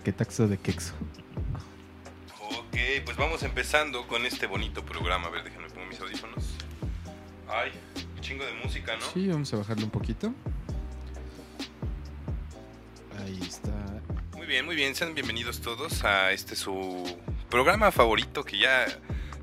[0.00, 0.94] claquetaxo de quexo.
[2.38, 5.28] Ok, pues vamos empezando con este bonito programa.
[5.28, 6.44] A ver, déjenme pongo mis audífonos.
[7.48, 7.72] Ay,
[8.16, 9.02] un chingo de música, ¿no?
[9.12, 10.32] Sí, vamos a bajarle un poquito.
[13.18, 13.72] Ahí está.
[14.34, 14.94] Muy bien, muy bien.
[14.94, 17.18] Sean bienvenidos todos a este su
[17.50, 18.86] programa favorito que ya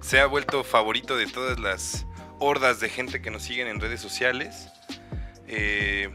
[0.01, 2.07] se ha vuelto favorito de todas las
[2.39, 4.69] hordas de gente que nos siguen en redes sociales.
[5.47, 6.09] Eh,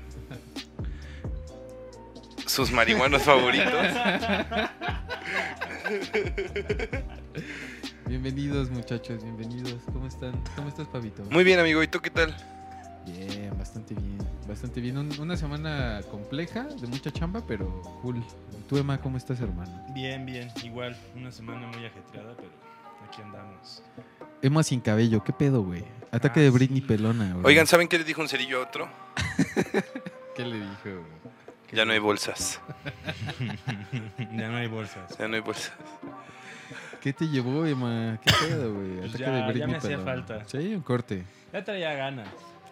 [2.53, 3.73] sus marihuanos favoritos.
[8.07, 9.81] Bienvenidos, muchachos, bienvenidos.
[9.93, 10.33] ¿Cómo están?
[10.55, 11.23] ¿Cómo estás, Pavito?
[11.31, 11.83] Muy bien, amigo.
[11.83, 12.37] ¿Y tú qué tal?
[13.07, 14.19] Bien, bastante bien.
[14.47, 14.99] Bastante bien.
[14.99, 17.67] Un- una semana compleja, de mucha chamba, pero
[18.03, 18.23] cool.
[18.69, 19.87] ¿Tú, Emma, cómo estás, hermano?
[19.95, 20.51] Bien, bien.
[20.63, 22.51] Igual, una semana muy ajetreada, pero
[23.09, 23.83] aquí andamos.
[24.43, 25.85] Emma sin cabello, ¿qué pedo, güey?
[26.11, 26.87] Ataque Ah, de Britney sí.
[26.87, 27.47] Pelona, güey.
[27.47, 28.89] Oigan, ¿saben qué le dijo un cerillo a otro?
[30.37, 31.23] ¿qué le dijo, güey?
[31.73, 32.61] Ya no hay bolsas.
[34.19, 35.17] ya no hay bolsas.
[35.19, 35.73] Ya no hay bolsas.
[37.01, 38.19] ¿Qué te llevó, Emma?
[38.25, 38.99] ¿Qué pedo, güey?
[39.01, 40.45] Pues ya- ya me hacía falta.
[40.47, 41.25] Sí, un corte.
[41.53, 42.29] Ya traía ganas.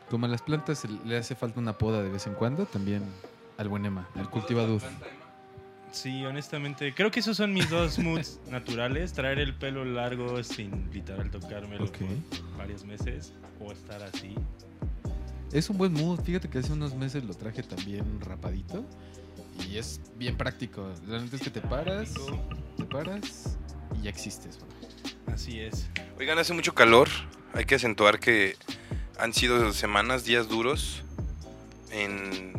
[0.09, 3.03] Como a las plantas le hace falta una poda de vez en cuando, también
[3.59, 4.81] al buen Emma, al cultivador.
[5.93, 9.13] Sí, honestamente, creo que esos son mis dos moods naturales.
[9.13, 11.97] Traer el pelo largo sin literal tocármelo Ok.
[11.99, 14.35] por varios meses o estar así.
[15.53, 16.21] Es un buen mood.
[16.23, 18.85] Fíjate que hace unos meses lo traje también rapadito.
[19.69, 20.91] Y es bien práctico.
[21.07, 22.15] Neta es que te paras,
[22.77, 23.57] te paras
[23.99, 24.59] y ya existes.
[25.27, 25.89] Así es.
[26.19, 27.09] Oigan, hace mucho calor.
[27.53, 28.57] Hay que acentuar que
[29.19, 31.03] han sido semanas, días duros
[31.91, 32.53] en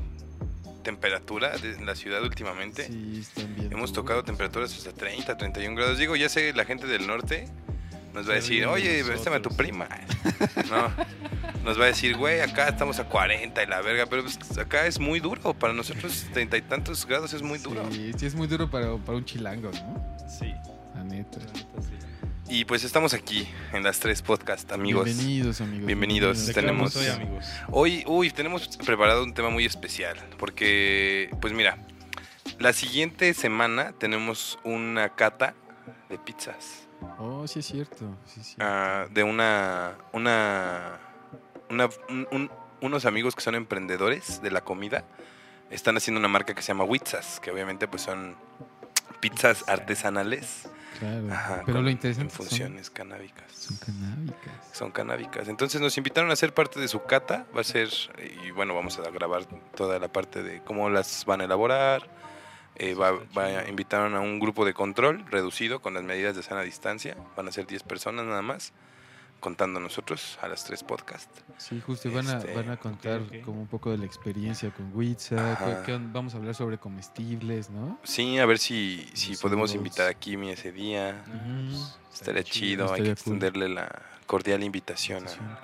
[0.84, 2.88] temperatura de- en la ciudad últimamente.
[2.88, 3.68] Sí, están bien.
[3.72, 3.94] Hemos duros.
[3.94, 5.97] tocado temperaturas hasta 30, 31 grados.
[5.97, 7.47] Digo, ya sé, la gente del norte
[8.13, 9.09] nos va a decir, oye, nosotros".
[9.09, 9.88] préstame a tu prima.
[10.69, 10.91] No,
[11.63, 14.85] nos va a decir, güey, acá estamos a 40 y la verga, pero pues, acá
[14.88, 15.53] es muy duro.
[15.53, 17.85] Para nosotros, treinta y tantos grados es muy duro.
[17.91, 20.17] Sí, sí, es muy duro para, para un chilango, ¿no?
[20.27, 20.53] Sí,
[20.95, 21.39] La neta.
[21.39, 21.89] la neta sí.
[22.53, 25.05] Y pues estamos aquí en las tres podcast, amigos.
[25.05, 25.85] Bienvenidos, amigos.
[25.85, 27.45] Bienvenidos, ¿De tenemos- hoy, amigos?
[27.69, 31.78] Hoy, uy, tenemos preparado un tema muy especial, porque, pues mira,
[32.59, 35.53] la siguiente semana tenemos una cata
[36.09, 38.16] de pizzas, Oh, sí es cierto.
[38.25, 38.55] Sí, sí.
[38.59, 40.99] ah, de una, una,
[41.72, 42.52] una- un- un-
[42.82, 45.04] unos amigos que son emprendedores de la comida,
[45.70, 48.36] están haciendo una marca que se llama Witzas, que obviamente pues son
[49.20, 50.68] pizzas artesanales,
[51.00, 51.32] claro.
[51.32, 53.52] ajá, Pero con- lo en interesante son, funciones canábicas.
[53.54, 54.54] son canábicas.
[54.74, 55.48] son canábicas.
[55.48, 57.46] Entonces nos invitaron a ser parte de su cata.
[57.56, 57.90] Va a ser,
[58.44, 59.46] y bueno, vamos a grabar
[59.76, 62.09] toda la parte de cómo las van a elaborar.
[62.76, 66.62] Eh, va, va- invitaron a un grupo de control reducido con las medidas de sana
[66.62, 67.16] distancia.
[67.36, 68.72] Van a ser 10 personas nada más,
[69.41, 71.44] contando nosotros a las tres podcasts.
[71.57, 74.72] Sí, justo, y van a, Este, van a contar como un poco de la experiencia
[74.72, 74.94] con
[75.94, 78.00] on- vamos a hablar sobre comestibles, ¿no?
[78.03, 81.25] Sí, a ver si, si podemos invitar a Kimi ese día.
[81.28, 81.75] Ujú.
[82.13, 83.12] Estaría chido, hay que cool.
[83.12, 85.58] extenderle la cordial invitación a, claro.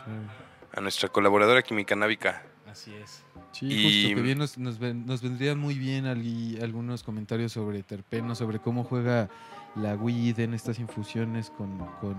[0.73, 2.43] a nuestra colaboradora Kimi Canábica.
[2.69, 3.23] Así es.
[3.53, 7.51] Sí, Y- justo, que bien nos, nos, ven- nos vendrían muy bien ali- algunos comentarios
[7.53, 9.29] sobre terpenos, sobre cómo juega
[9.75, 12.17] la weed en estas infusiones con, con,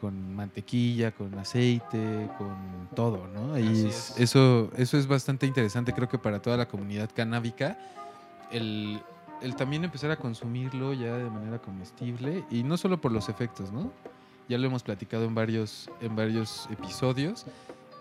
[0.00, 3.54] con mantequilla, con aceite, con todo, ¿no?
[3.54, 4.20] Ahí es- es.
[4.20, 7.78] Eso, eso es bastante interesante, creo que para toda la comunidad canábica,
[8.50, 9.00] el,
[9.42, 13.72] el también empezar a consumirlo ya de manera comestible, y no solo por los efectos,
[13.72, 13.92] ¿no?
[14.48, 17.44] Ya lo hemos platicado en varios, en varios episodios,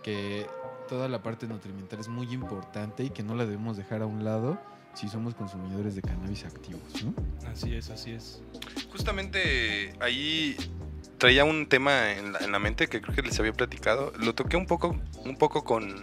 [0.03, 0.47] que
[0.87, 4.23] toda la parte nutrimental es muy importante y que no la debemos dejar a un
[4.23, 4.57] lado
[4.93, 7.13] si somos consumidores de cannabis activos, ¿no?
[7.51, 8.41] Así es, así es.
[8.91, 10.55] Justamente ahí
[11.17, 14.13] traía un tema en la, en la mente que creo que les había platicado.
[14.19, 16.01] Lo toqué un poco, un poco con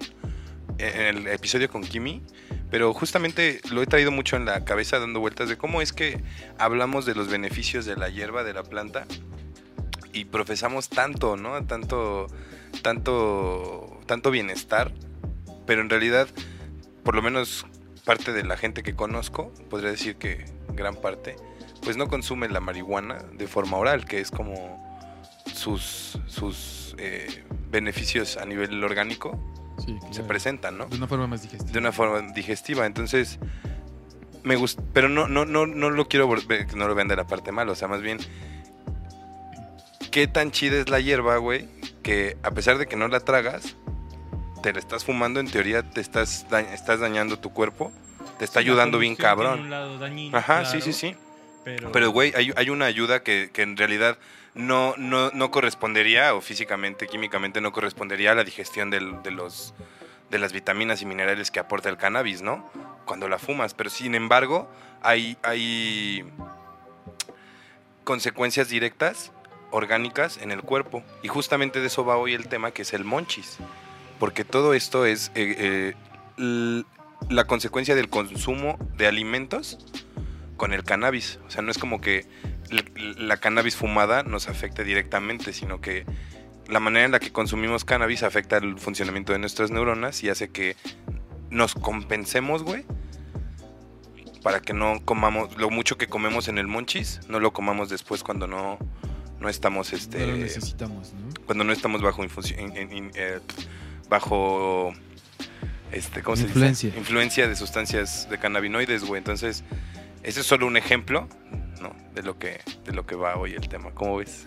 [0.79, 2.23] en el episodio con Kimi,
[2.71, 6.23] pero justamente lo he traído mucho en la cabeza dando vueltas de cómo es que
[6.59, 9.07] hablamos de los beneficios de la hierba, de la planta,
[10.13, 11.65] y profesamos tanto, ¿no?
[11.67, 12.29] Tanto,
[12.83, 14.93] tanto, tanto bienestar,
[15.67, 16.29] pero en realidad,
[17.03, 17.67] por lo menos
[18.05, 21.37] parte de la gente que conozco, podría decir que gran parte,
[21.83, 24.94] pues no consume la marihuana de forma oral, que es como
[25.52, 29.38] sus, sus eh, beneficios a nivel orgánico
[29.85, 30.87] Sí, se presentan, ¿no?
[30.87, 31.73] De una forma más digestiva.
[31.73, 32.87] De una forma digestiva.
[32.87, 33.41] Entonces,
[34.44, 37.17] me gusta, pero no, no, no, no lo quiero volver- que no lo vean de
[37.17, 38.19] la parte mala, o sea, más bien,
[40.12, 41.69] ¿qué tan chida es la hierba, güey?
[42.02, 43.75] Que a pesar de que no la tragas,
[44.62, 47.91] te la estás fumando, en teoría te estás, da- estás dañando tu cuerpo,
[48.38, 49.58] te está Sí, ayudando bien cabrón.
[49.61, 51.17] un lado dañino, Ajá, sí, sí, sí.
[51.65, 54.19] Pero, Pero, güey, hay, hay una ayuda que, que en realidad
[54.55, 59.75] no, no, no correspondería, o físicamente, químicamente, no correspondería a la digestión del- de, los,
[60.31, 62.71] de las vitaminas y minerales que aporta el cannabis, ¿no?
[63.07, 63.75] Cuando la fumas.
[63.75, 64.71] Pero sin embargo,
[65.03, 66.25] hay, hay
[68.05, 69.33] consecuencias directas,
[69.71, 71.03] orgánicas, en el cuerpo.
[71.23, 73.59] Y justamente de eso va hoy el tema, que es el monchis.
[74.19, 75.95] Porque todo esto es eh,
[76.39, 76.83] eh,
[77.31, 79.79] la consecuencia del consumo de alimentos
[80.56, 81.39] con el cannabis.
[81.47, 82.27] O sea, no es como que
[83.19, 86.05] la cannabis fumada nos afecte directamente, sino que
[86.69, 90.49] la manera en la que consumimos cannabis afecta el funcionamiento de nuestras neuronas y hace
[90.49, 90.77] que
[91.51, 92.85] nos compensemos, güey,
[94.43, 98.23] para que no comamos lo mucho que comemos en el monchis, no lo comamos después
[98.23, 98.79] cuando no
[99.41, 101.29] no estamos este No lo necesitamos, ¿no?
[101.45, 103.41] cuando no estamos bajo infusi- in- in- in- eh,
[104.09, 104.93] bajo
[105.93, 106.89] este ¿cómo se Influencia.
[106.89, 106.99] dice?
[106.99, 109.19] influencia de sustancias de cannabinoides, güey.
[109.19, 109.62] Entonces,
[110.25, 111.29] ese es solo un ejemplo,
[111.81, 111.94] ¿no?
[112.15, 113.91] De lo que de lo que va hoy el tema.
[113.93, 114.47] ¿Cómo ves?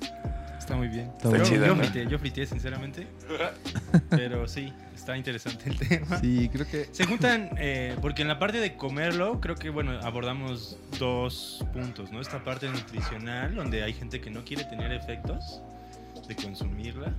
[0.57, 1.11] Está muy bien.
[1.15, 1.83] Está chido, yo ¿no?
[1.83, 3.07] friteé, yo friteé, sinceramente.
[4.09, 6.19] Pero sí, está interesante el tema.
[6.19, 9.97] Sí, creo que Se juntan, eh, porque en la parte de comerlo, creo que, bueno,
[10.03, 12.19] abordamos dos puntos, ¿no?
[12.19, 15.61] Esta parte nutricional, donde hay gente que no quiere tener efectos
[16.27, 17.13] de consumirla,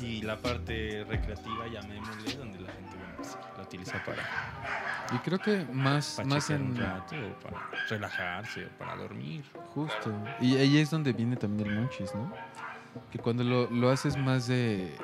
[0.00, 4.22] y la parte recreativa, llamémosle, donde la gente, bueno, pues, la utiliza para,
[5.14, 6.62] Y creo que más, para más en...
[6.62, 9.44] un rato, o para relajarse, o para dormir.
[9.74, 10.12] Justo.
[10.40, 12.32] Y ahí es donde viene también el monchis, ¿no?
[13.10, 14.94] Que cuando lo, lo haces más de...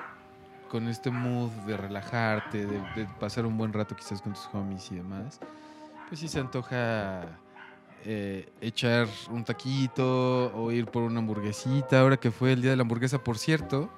[0.71, 4.93] Con este mood de relajarte, de, de pasar un buen rato quizás con tus homies
[4.93, 5.41] y demás,
[6.09, 7.23] pues sí se antoja
[8.05, 12.01] eh, echar un taquito o ir por una hamburguesita.
[12.01, 13.89] Ahora que fue el día de la hamburguesa, por cierto,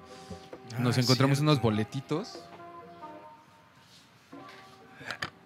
[0.78, 1.50] nos Ah, encontramos cierto.
[1.50, 2.44] unos boletitos.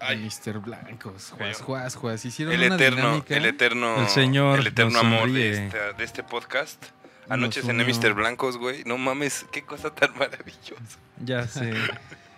[0.07, 0.19] Ay.
[0.47, 0.59] Mr.
[0.61, 2.25] Blancos, juas, juas, juas.
[2.25, 3.37] Hicieron El una eterno, dinámica.
[3.37, 6.83] el eterno, El señor el eterno nos amor de, esta- de este podcast.
[7.23, 7.95] Nos Anoche cené unió.
[7.97, 8.13] Mr.
[8.15, 8.85] Blancos, güey.
[8.85, 10.99] No mames, qué cosa tan maravillosa.
[11.25, 11.73] Ya sé.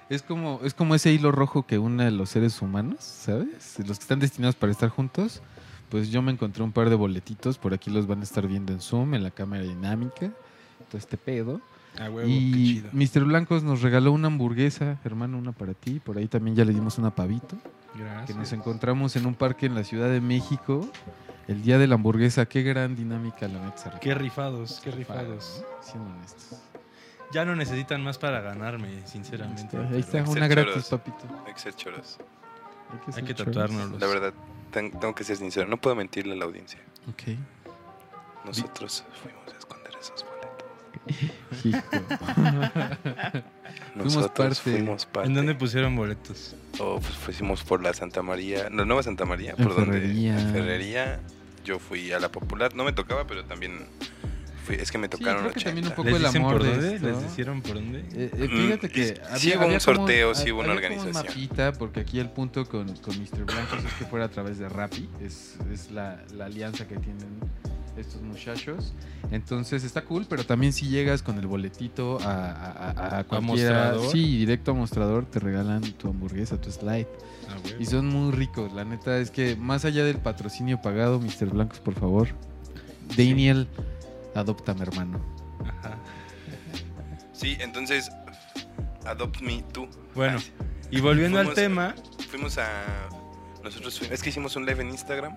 [0.08, 3.76] Es como, es como ese hilo rojo que une a los seres humanos, ¿sabes?
[3.84, 5.42] Los que están destinados para estar juntos.
[5.88, 8.72] Pues yo me encontré un par de boletitos, por aquí los van a estar viendo
[8.72, 10.30] en Zoom, en la cámara dinámica,
[10.88, 11.60] todo este pedo.
[12.00, 12.90] A huevo, qué y chido.
[12.92, 13.24] Mr.
[13.24, 16.00] Blancos nos regaló una hamburguesa, hermano, una para ti.
[16.00, 17.56] Por ahí también ya le dimos una pavito.
[17.96, 18.36] Que Gracias.
[18.36, 20.86] nos encontramos en un parque en la Ciudad de México.
[21.48, 23.98] El día de la hamburguesa, qué gran dinámica la neta.
[24.00, 25.64] Qué rifados, qué rifados.
[25.80, 26.60] Siendo honestos.
[27.32, 29.76] Ya no necesitan más para ganarme, sinceramente.
[29.76, 30.88] Ahí está, Excel una gratis, choros.
[30.88, 31.42] papito.
[31.46, 32.18] Hay que ser choros.
[32.92, 33.54] Hay que, Hay ser que choros.
[33.54, 34.00] tatuárnoslos.
[34.00, 34.34] La verdad,
[34.70, 35.66] ten- tengo que ser sincero.
[35.68, 36.78] No puedo mentirle a la audiencia.
[37.08, 37.36] Ok.
[38.44, 39.58] Nosotros fuimos a
[43.94, 44.70] Nosotros parte.
[44.72, 45.28] fuimos parte.
[45.28, 46.54] ¿En dónde pusieron boletos?
[46.78, 50.38] Oh, pues fuimos por la Santa María, la nueva Santa María, En por donde Ferrería.
[50.40, 51.20] en Ferrería.
[51.64, 53.86] Yo fui a la popular, no me tocaba, pero también
[54.64, 55.70] fui, es que me tocaron creo que 80.
[55.70, 56.94] también un poco ¿Les el amor por de dónde?
[56.96, 57.08] esto.
[57.08, 57.98] ¿Les hicieron por dónde?
[58.12, 60.60] Eh, eh, fíjate Mm, que y- había, sí hubo un había como- sorteo, sí hubo
[60.60, 61.26] una había como un organización.
[61.40, 63.44] mapita, porque aquí el punto con, con Mr.
[63.44, 67.40] Blancos es que fuera a través de Rappi, es, es la, la alianza que tienen
[67.96, 68.92] estos muchachos.
[69.30, 73.40] Entonces está cool, pero también si llegas con el boletito a, a, a- a cualquiera,
[73.92, 74.12] mostrador?
[74.12, 77.06] sí, directo a mostrador, te regalan tu hamburguesa, tu slide.
[77.48, 77.56] Ah.
[77.78, 81.46] Y son muy ricos, la neta es que más allá del patrocinio pagado, Mr.
[81.50, 82.28] Blancos, por favor,
[83.16, 83.68] Daniel,
[84.34, 85.20] adóptame, hermano.
[85.64, 85.96] Ajá.
[87.32, 88.10] Sí, entonces
[89.04, 89.86] Adopt Me tú.
[90.14, 90.38] Bueno,
[90.90, 91.94] y volviendo al tema.
[92.30, 92.68] Fuimos a
[93.62, 95.36] nosotros fuimos, es que hicimos un live en Instagram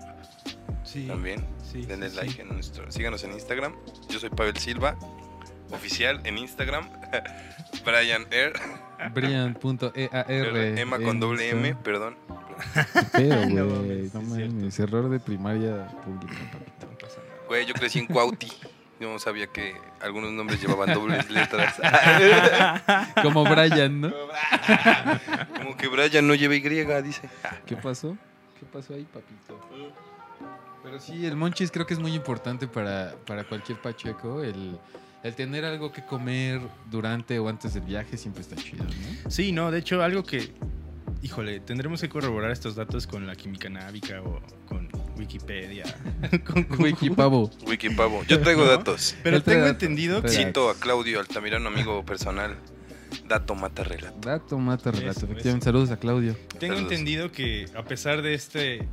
[0.84, 1.46] Sí, también.
[1.72, 1.86] sí.
[1.86, 2.42] Denle sí, like sí.
[2.42, 3.76] en nuestro, síganos en Instagram.
[4.10, 4.98] Yo soy Pavel Silva,
[5.72, 6.90] oficial en Instagram.
[7.86, 8.54] Brian Air,
[9.14, 10.32] Brian.ear.
[10.32, 12.18] Emma con doble M, perdón.
[13.14, 13.36] Pero,
[13.80, 16.88] güey, mames, no error de primaria pública, papito.
[16.92, 17.42] No pasa nada.
[17.48, 18.52] Güey, yo crecí en Cuauti.
[19.00, 21.76] Yo no sabía que algunos nombres llevaban dobles letras.
[23.22, 24.14] Como Brian, ¿no?
[25.56, 27.30] Como que Brian no lleva Y, dice.
[27.66, 28.18] ¿Qué pasó?
[28.60, 29.58] ¿Qué pasó ahí, papito?
[30.84, 34.44] Pero sí, el monchis creo que es muy importante para, para cualquier pacheco.
[34.44, 34.78] El,
[35.24, 39.30] el tener algo que comer durante o antes del viaje siempre está chido, ¿no?
[39.32, 40.54] Sí, no, de hecho, algo que.
[41.22, 45.84] Híjole, tendremos que corroborar estos datos con la química návica o con Wikipedia.
[46.46, 46.66] con.
[46.80, 47.52] Wikipavo.
[47.68, 48.24] Wikipavo.
[48.26, 48.70] Yo traigo ¿No?
[48.72, 49.16] datos.
[49.22, 49.84] Pero tengo datos.
[49.84, 50.30] entendido que.
[50.30, 52.56] Cito a Claudio Altamirano, amigo personal.
[53.28, 54.18] Dato mata relato.
[54.22, 55.12] Dato mata relato.
[55.12, 55.66] Eso, Efectivamente, eso.
[55.66, 56.36] saludos a Claudio.
[56.58, 56.92] Tengo Saludos.
[56.94, 58.88] entendido que a pesar de este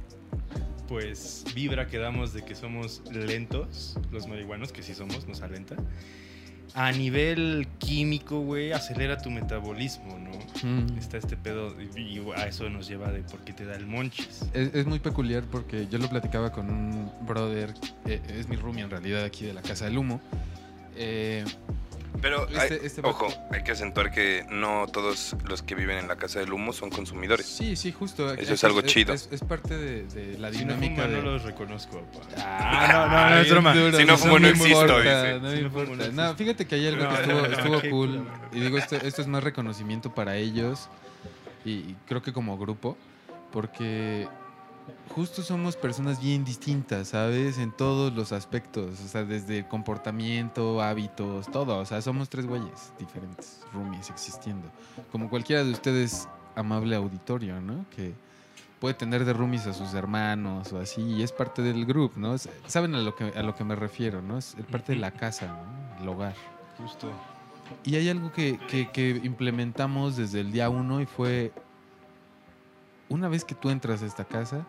[0.88, 5.76] pues vibra que damos de que somos lentos, los marihuanos, que sí somos, nos alenta.
[6.75, 10.33] A nivel químico, güey, acelera tu metabolismo, ¿no?
[10.69, 10.99] Mm.
[10.99, 13.87] Está este pedo y y a eso nos lleva de por qué te da el
[13.87, 14.43] monchis.
[14.52, 17.73] Es, es muy peculiar porque yo lo platicaba con un brother,
[18.05, 20.21] eh, es mi roomie en realidad aquí de la Casa del Humo.
[20.97, 21.45] Eh,
[22.20, 26.08] Pero, Este- hay- este ojo, hay que acentuar que no todos los que viven en
[26.08, 27.46] la casa del humo son consumidores.
[27.46, 28.32] Sí, sí, justo.
[28.35, 29.12] Eso es algo chido.
[29.14, 31.16] Es, es parte de, de la Si no dinámica de...
[31.16, 32.26] no los reconozco, papá.
[32.37, 33.75] Ah, no, no, no, es broma.
[33.75, 35.40] duro, Si no fumo, no existo, importa, dice.
[35.40, 36.12] No Si me no fumo, importa.
[36.12, 37.90] no fíjate que hay algo No, que estuvo, no, estuvo cool.
[38.18, 38.26] culo.
[38.52, 40.88] Y digo, esto, esto es más reconocimiento para ellos.
[41.64, 42.96] Y, y creo que como grupo.
[43.52, 44.28] Porque
[45.14, 47.59] justo somos personas bien distintas, ¿sabes?
[47.59, 49.00] En todos los aspectos.
[49.00, 51.78] O sea, desde comportamiento, hábitos, todo.
[51.78, 54.69] O sea, somos tres güeyes diferentes, roomies existiendo.
[55.12, 57.85] Como cualquiera de ustedes, amable auditorio, ¿no?
[57.95, 58.14] Que
[58.81, 62.37] puede tener de roomies a sus hermanos o así, y es parte del grupo, ¿no?
[62.66, 64.37] Saben a lo que, a lo que me refiero, ¿no?
[64.38, 66.02] Es parte de la casa, ¿no?
[66.02, 66.35] El hogar.
[66.78, 67.11] Justo.
[67.85, 71.52] Y hay algo que, que- que implementamos desde el día uno y fue,
[73.09, 74.66] una vez que tú entras a esta casa,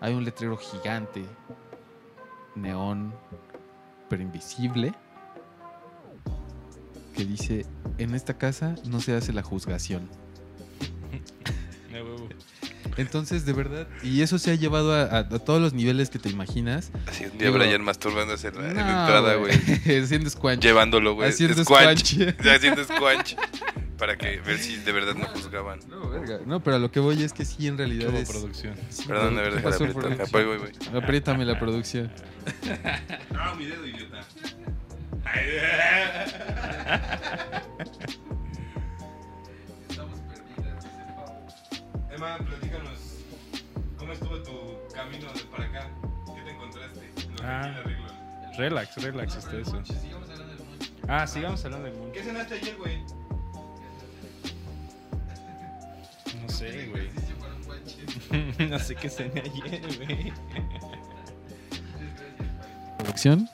[0.00, 1.24] hay un letrero gigante,
[2.54, 3.14] neón,
[4.08, 4.94] pero invisible,
[7.14, 7.66] que dice,
[7.98, 10.08] en esta casa no se hace la juzgación.
[11.92, 12.28] De huevo.
[12.98, 16.18] Entonces, de verdad, y eso se ha llevado a, a- a todos los niveles que
[16.18, 16.90] te imaginas.
[17.06, 19.52] Así un día Digo- Brian masturbándose en la, en la No, entrada, güey.
[20.02, 20.62] Haciendo squanch.
[20.62, 21.28] Llevándolo, güey.
[21.28, 22.04] Haciendo Squanch.
[22.06, 22.46] squanch.
[22.46, 23.36] Haciendo squanch.
[23.98, 25.80] Para que ver si de verdad no juzgaban.
[25.88, 26.38] No, verga.
[26.44, 28.28] No, pero a lo que voy es que sí, en realidad Como es...
[28.30, 28.74] producción.
[28.90, 30.28] sí, Perdón de ¿qué haber dejado pasó, producción?
[30.32, 30.98] Voy, voy, voy.
[31.02, 32.12] Apriétame la producción.
[33.32, 34.20] No, mi dedo, idiota.
[42.10, 42.98] Emma, platícanos.
[43.98, 45.90] ¿Cómo estuvo tu camino de para acá?
[46.34, 47.12] ¿Qué te encontraste?
[47.30, 47.60] Lo que Ah.
[47.62, 48.06] arreglo.
[48.56, 49.82] Relax, relax, está eso.
[51.08, 52.12] Ah, sigamos hablando del mundo.
[52.12, 52.98] ¿Qué cenaste ayer, güey?
[56.56, 57.08] Sé, güey.
[58.70, 60.32] no sé qué cené ayer, güey.
[62.98, 63.48] Producción.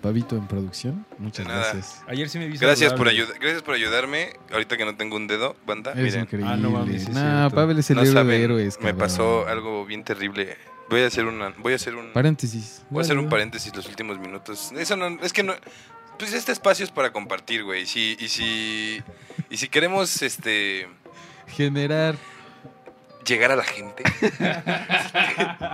[0.00, 1.06] Pavito en producción.
[1.18, 1.72] Muchas De nada.
[1.72, 2.02] gracias.
[2.08, 4.32] Ayer sí me vi Gracias por, ayudar, gracias por ayudarme.
[4.50, 5.92] Ahorita que no tengo un dedo, banda.
[5.92, 6.50] Es miren, increíble.
[6.52, 7.54] Ah, no mames, sí es nah, cierto.
[7.56, 8.76] Pavel es el no héroe saben, de héroes.
[8.78, 8.98] me cabrón.
[8.98, 10.56] pasó algo bien terrible.
[10.90, 12.82] Voy a hacer una, voy a hacer un, Paréntesis.
[12.90, 14.72] voy a hacer un paréntesis los últimos minutos.
[14.76, 15.54] Eso no, es que no,
[16.18, 17.82] pues este espacio es para compartir, güey.
[17.82, 19.02] Y si, y si,
[19.50, 20.88] y si queremos, este,
[21.56, 22.16] Generar.
[23.26, 24.02] llegar a la gente,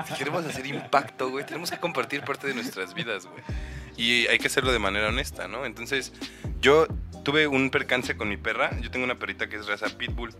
[0.07, 3.43] si queremos hacer impacto, güey, tenemos que compartir parte de nuestras vidas, güey.
[3.97, 5.65] Y hay que hacerlo de manera honesta, ¿no?
[5.65, 6.13] Entonces,
[6.61, 6.87] yo
[7.25, 8.71] tuve un percance con mi perra.
[8.81, 10.33] Yo tengo una perrita que es raza Pitbull.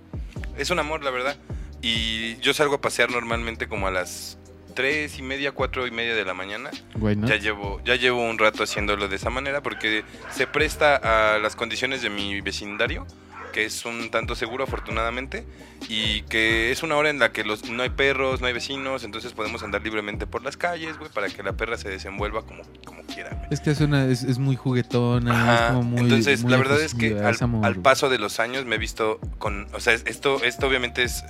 [0.57, 1.37] Es un amor, la verdad.
[1.83, 4.39] Y yo salgo a pasear normalmente como a las
[4.75, 6.71] tres y media, cuatro y media de la mañana.
[6.95, 7.27] Güey, ¿no?
[7.27, 11.57] Ya llevo, ya llevo un rato haciéndolo de esa manera porque se presta a las
[11.57, 13.07] condiciones de mi vecindario,
[13.51, 15.47] que es un tanto seguro afortunadamente,
[15.89, 19.05] y que es una hora en la que los, no hay perros, no hay vecinos,
[19.05, 22.63] entonces podemos andar libremente por las calles, güey, para que la perra se desenvuelva como,
[22.85, 23.49] como quiera, güey.
[23.51, 25.33] Es que es, una, es, es muy juguetona.
[25.43, 28.65] Ajá, Es como muy, Entonces, muy la verdad es que al, paso de los años
[28.65, 29.67] me he visto con.
[29.73, 31.25] O sea, esto, esto obviamente es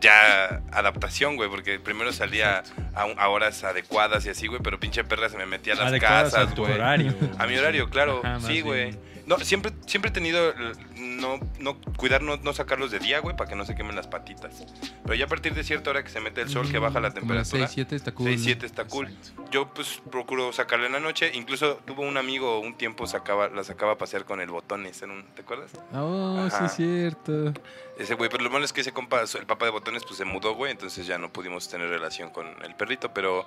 [0.00, 2.62] ya adaptación, güey, porque primero salía
[2.94, 5.86] a, a horas adecuadas y así, güey, pero pinche perra se me metía a las
[5.88, 6.74] Adecuadas casas, a tu güey.
[6.74, 7.14] horario.
[7.38, 8.20] A mi horario, claro.
[8.24, 8.96] Ajá, sí, güey.
[9.28, 13.36] No, siempre, siempre he tenido eh, no, no cuidar no, no sacarlos de día, güey,
[13.36, 14.64] para que no se quemen las patitas.
[15.02, 17.10] Pero ya a partir de cierta hora que se mete el sol, que baja la
[17.10, 17.66] Mm, temperatura.
[17.66, 18.26] 6, 7 está cool.
[18.28, 19.14] 6, 7 está cool.
[19.50, 21.30] Yo pues procuro sacarla en la noche.
[21.34, 25.00] Incluso tuvo un amigo un tiempo sacaba, la sacaba a pasear con el botones.
[25.02, 25.70] En un, ¿Te acuerdas?
[25.94, 27.54] Oh, sí es cierto.
[27.98, 30.24] Ese güey, pero lo malo es que ese compa, el papá de botones, pues se
[30.24, 30.70] mudó, güey.
[30.70, 33.12] Entonces ya no pudimos tener relación con el perrito.
[33.14, 33.46] Pero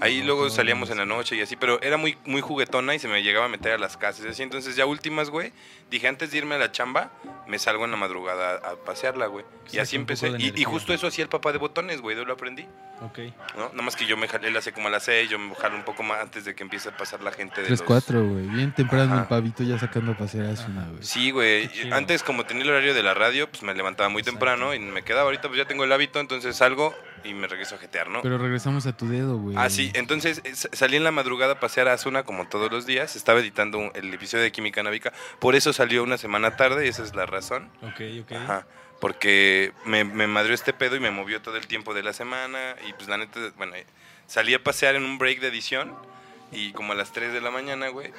[0.00, 1.56] ahí luego salíamos en la noche y así.
[1.56, 4.28] Pero era muy, muy juguetona y se me llegaba a meter a las casas y
[4.28, 4.42] así.
[4.42, 5.52] Entonces ya últimas, güey,
[5.90, 7.10] dije antes de irme a la chamba,
[7.46, 9.44] me salgo en la madrugada a, a pasearla, güey.
[9.70, 10.32] Y así empecé.
[10.38, 12.16] Y, justo eso hacía el papá de botones, güey.
[12.16, 12.66] De lo aprendí.
[13.02, 13.18] Ok.
[13.56, 13.68] ¿no?
[13.70, 15.76] Nada más que yo me jalé, él hace como a las 6, yo me jalo
[15.76, 17.86] un poco más antes de que empiece a pasar la gente de 3, los...
[17.86, 18.46] 4, güey.
[18.48, 19.22] Bien temprano Ajá.
[19.22, 20.92] el pavito ya sacando a pasear a su nave.
[20.92, 21.02] güey.
[21.02, 21.70] Sí, güey.
[21.92, 24.38] Antes, como tenía el horario de la radio, pues me levantaba muy Exacto.
[24.38, 25.24] temprano y me quedaba.
[25.24, 26.94] Ahorita, pues ya tengo el hábito, entonces salgo
[27.24, 28.22] y me regreso a jetear, ¿no?
[28.22, 29.56] Pero regresamos a tu dedo, güey.
[29.58, 29.90] Ah, sí.
[29.94, 33.14] Entonces eh, salí en la madrugada a pasear a Asuna como todos los días.
[33.16, 35.12] Estaba editando el episodio de Química Návica.
[35.38, 37.68] Por eso salió una semana tarde y esa es la razón.
[37.82, 38.32] Ok, ok.
[38.32, 38.66] Ajá.
[39.00, 42.76] Porque me, me madrió este pedo y me movió todo el tiempo de la semana.
[42.88, 43.74] Y pues la neta, bueno,
[44.32, 45.94] salí a pasear en un break de edición.
[46.52, 48.12] Y como a las 3 de la mañana, güey.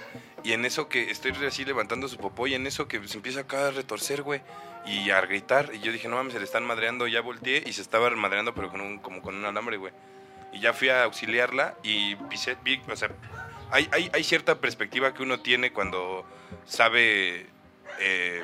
[0.44, 2.46] Y en eso que estoy así levantando su popó.
[2.46, 4.42] Y en eso que se empieza acá a retorcer, güey.
[4.86, 5.72] Y a gritar.
[5.74, 7.08] Y yo dije, no mames, se le están madreando.
[7.08, 9.92] Ya volteé y se estaba madreando, pero con un, como con un alambre, güey.
[10.52, 13.10] Y ya fui a auxiliarla y pisé, vi, o sea,
[13.72, 16.26] hay, hay, hay cierta perspectiva que uno tiene cuando
[16.66, 17.48] sabe
[18.00, 18.44] eh,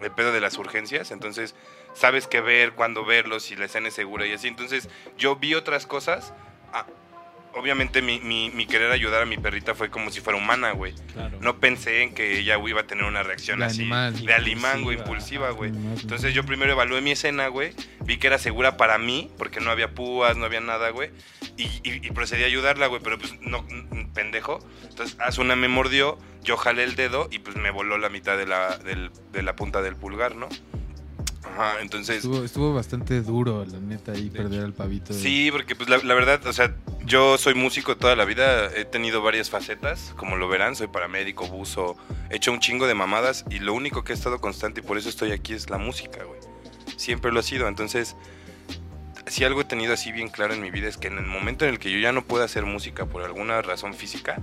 [0.00, 1.10] el pedo de las urgencias.
[1.10, 1.56] Entonces,
[1.94, 4.46] sabes qué ver, cuándo verlos, si la escena es segura y así.
[4.46, 6.32] Entonces, yo vi otras cosas.
[6.72, 6.86] ah,
[7.58, 10.94] obviamente mi, mi- mi querer ayudar a mi perrita fue como si fuera humana, güey.
[11.12, 11.38] Claro.
[11.40, 14.24] No pensé en que ella güey, iba a tener una reacción De así animal.
[14.24, 15.70] de alimán, güey, Impulsiva, güey.
[15.70, 17.72] Entonces yo primero evalué mi escena, güey.
[18.04, 21.10] Vi que era segura para mí, porque no había púas, no había nada, güey.
[21.56, 24.58] Y, y- y procedí a ayudarla, güey, pero pues no, n- pendejo.
[24.88, 28.46] Entonces Asuna me mordió, yo jalé el dedo y pues me voló la mitad de
[28.46, 30.48] la, del- de la punta del pulgar, ¿no?
[31.58, 32.16] Ajá, entonces...
[32.18, 35.12] Estuvo, estuvo bastante duro, la neta, ahí De perder al pavito.
[35.12, 38.66] de- Sí, porque pues la, la verdad, o sea, yo soy músico toda la vida,
[38.76, 41.96] he tenido varias facetas, como lo verán, soy paramédico, buzo,
[42.30, 44.98] he hecho un chingo de mamadas y lo único que he estado constante y por
[44.98, 46.38] eso estoy aquí es la música, güey.
[46.96, 48.14] Siempre lo ha sido, entonces,
[49.26, 51.64] si algo he tenido así bien claro en mi vida es que en el momento
[51.64, 54.40] en el que yo ya no pueda hacer música por alguna razón física,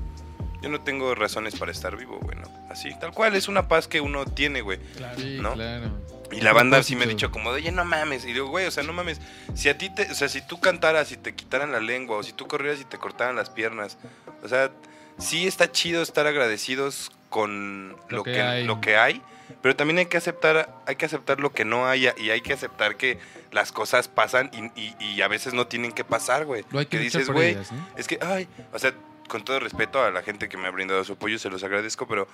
[0.62, 2.44] yo no tengo razones para estar vivo, güey, ¿no?
[2.70, 4.80] Así, tal cual, es una paz que uno tiene, güey.
[4.98, 5.54] Claro.
[5.54, 5.92] Claro.
[6.32, 8.24] Y la banda sí me ha dicho como, de, oye, no mames.
[8.26, 9.20] Y digo, güey, o sea, no mames.
[9.54, 12.24] Si a ti te, o sea, si tú cantaras y te quitaran la lengua, o
[12.24, 13.98] si tú corrieras y te cortaran las piernas,
[14.44, 14.72] o sea,
[15.18, 18.64] sí está chido estar agradecidos con Lo lo, que que, hay.
[18.66, 19.22] lo que hay,
[19.62, 22.54] pero también hay que aceptar, hay que aceptar lo que no haya y hay que
[22.54, 23.20] aceptar que
[23.52, 26.66] las cosas pasan y, y- y a veces no tienen que pasar, güey.
[26.72, 27.88] Lo hay que, que dices, güey, ellas, ¿no?
[27.98, 28.94] es que, ay, o sea,
[29.28, 32.08] con todo respeto a la gente que me ha brindado su apoyo, se los agradezco,
[32.08, 32.28] pero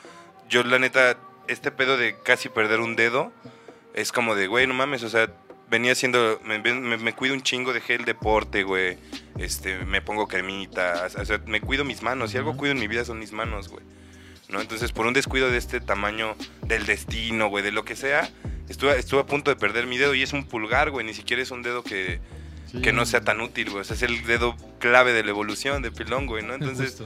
[0.50, 1.18] yo la neta,
[1.48, 3.32] este pedo de casi perder un dedo,
[3.94, 5.32] es como de, güey, no mames, o sea,
[5.70, 8.98] venía haciendo, me, me- me cuido un chingo, dejé el deporte, güey,
[9.38, 12.88] este, me pongo cremita, o sea, me cuido mis manos, si algo cuido en mi
[12.88, 13.84] vida son mis manos, güey.
[14.50, 14.60] ¿No?
[14.60, 18.30] Entonces, por un descuido de este tamaño, del destino, güey, de lo que sea,
[18.68, 21.42] estuve, estuve a punto de perder mi dedo y es un pulgar, güey, ni siquiera
[21.42, 22.20] es un dedo que,
[22.70, 22.82] Sí.
[22.82, 23.82] que no sea tan útil, güey.
[23.82, 26.54] O sea, es el dedo clave de la evolución de pilón, güey, ¿no?
[26.56, 27.02] Entonces.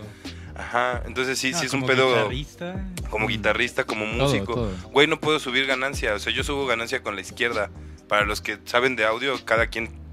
[0.56, 2.86] Ajá, entonces sí, No, sí es un como pedo guitarrista.
[3.10, 4.54] como guitarrista, como músico.
[4.56, 4.72] todo.
[4.92, 7.70] Güey, no puedo subir ganancia, o sea, yo subo ganancia con la izquierda.
[8.08, 10.04] Para los que saben de audio, cada quien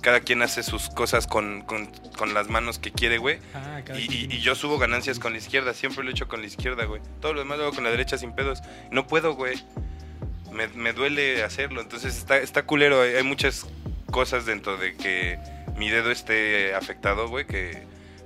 [0.00, 1.86] cada quien hace sus cosas con, con,
[2.18, 3.38] con las manos que quiere, güey.
[3.54, 6.42] Ah, Y, y- y yo subo ganancias con la izquierda, siempre lo he hecho con
[6.42, 7.00] la izquierda, güey.
[7.22, 8.58] Todo lo demás lo hago con la derecha sin pedos.
[8.90, 9.54] No puedo, güey.
[10.52, 13.00] Me, me duele hacerlo, entonces está, está culero.
[13.00, 13.66] Hay, hay muchas
[14.10, 15.38] cosas dentro de que
[15.78, 17.82] mi dedo esté afectado, güey, que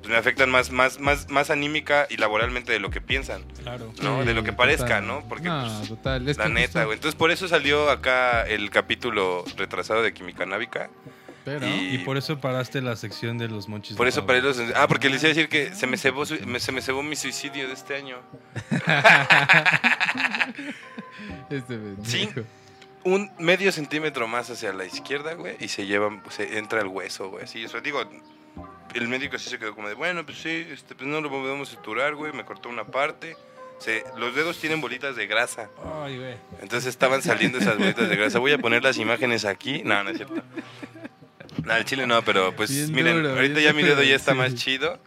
[0.08, 3.92] pues, me afectan más, más, más, más anímica y laboralmente de lo que piensan, Claro.
[4.02, 4.20] ¿no?
[4.20, 5.06] Sí, de lo que parezca, total.
[5.06, 5.24] ¿no?
[5.28, 6.28] Porque No, pues, total.
[6.28, 6.96] Es la que neta, güey.
[6.96, 10.90] Entonces por eso salió acá el capítulo retrasado de Química Návica.
[11.44, 13.96] Pero, y- Y por eso paraste la sección de los monchis.
[13.96, 14.60] Por eso para los...
[14.74, 17.16] Ah, porque les iba a decir que se me cebó, su- se me cebó mi
[17.16, 18.18] suicidio de este año.
[21.50, 21.78] este.
[22.04, 22.28] Sí.
[23.04, 27.30] un medio centímetro más hacia la izquierda, güey, y se lleva, se entra el hueso,
[27.30, 27.44] güey.
[27.44, 28.02] Así, eso digo,
[28.94, 31.68] el médico sí se quedó como de, bueno, pues sí, este, pues no lo podemos
[31.68, 33.36] suturar, güey, me cortó una parte.
[33.78, 35.70] Se, los dedos tienen bolitas de grasa,
[36.02, 36.34] Ay, güey.
[36.60, 38.38] entonces estaban saliendo esas bolitas de grasa.
[38.40, 39.82] Voy a poner las imágenes aquí.
[39.84, 40.42] No, no es cierto.
[41.64, 44.32] No, el chile no, pero pues Bien miren, duro, ahorita ya mi dedo ya está
[44.32, 44.38] sí.
[44.38, 44.98] más chido,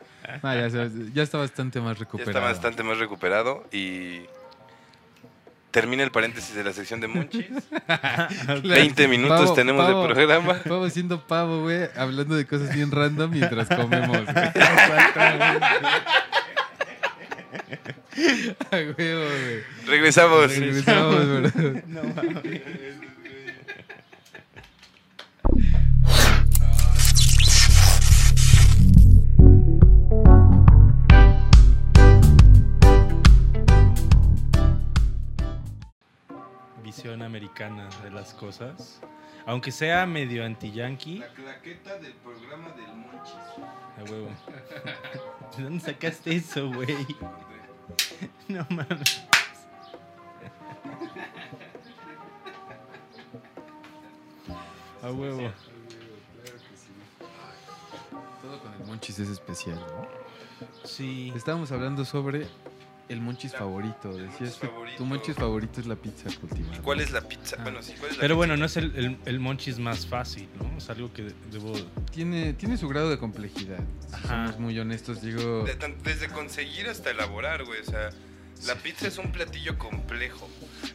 [0.43, 0.69] Ah, ya,
[1.13, 2.31] ya está bastante más ya recuperado.
[2.31, 4.21] está bastante más recuperado y
[5.71, 7.45] termina el paréntesis de la sección de Monchis.
[8.45, 8.61] Claro.
[8.63, 10.07] 20 minutos Pavo, tenemos pavo.
[10.07, 10.53] de programa.
[10.63, 14.17] Pavo siendo pavo, güey, hablando de cosas bien random mientras comemos.
[14.23, 14.35] güey.
[18.71, 19.63] A huevo, güey.
[19.87, 20.55] Regresamos.
[20.55, 21.81] Regresamos, bro.
[21.87, 22.61] No mames.
[36.93, 38.99] Visión americana de las cosas.
[39.45, 43.33] Aunque sea medio anti-yankee, claqueta del programa del Monchis.
[43.97, 44.27] a huevo.
[45.55, 46.97] ¿De dónde sacaste eso, güey?
[48.49, 49.23] No mames.
[55.01, 55.49] A huevo.
[58.41, 60.07] Todo con el monchis es especial, ¿no?
[60.83, 61.31] Sí.
[61.37, 62.49] Estábamos hablando sobre
[63.11, 64.09] el monchis favorito.
[64.09, 64.97] Decías monchis que favorito.
[64.97, 66.81] tu monchis favorito es la pizza cultivada.
[66.81, 67.55] ¿Cuál es la pizza?
[67.59, 67.63] Ah.
[67.63, 68.37] Bueno, sí, ¿cuál es la Pero pizza?
[68.37, 70.77] bueno, no es el, el, el monchis más fácil, ¿no?
[70.77, 71.73] Es algo que debo...
[72.11, 73.79] Tiene, tiene su grado de complejidad.
[74.09, 74.27] Si Ajá.
[74.47, 75.65] somos muy honestos, digo...
[76.03, 77.79] Desde conseguir hasta elaborar, güey.
[77.81, 78.09] O sea,
[78.65, 80.49] la pizza es un platillo complejo.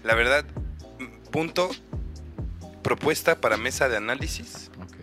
[0.04, 0.44] La verdad,
[1.30, 1.70] punto.
[2.82, 4.70] Propuesta para mesa de análisis.
[4.80, 4.94] Ok.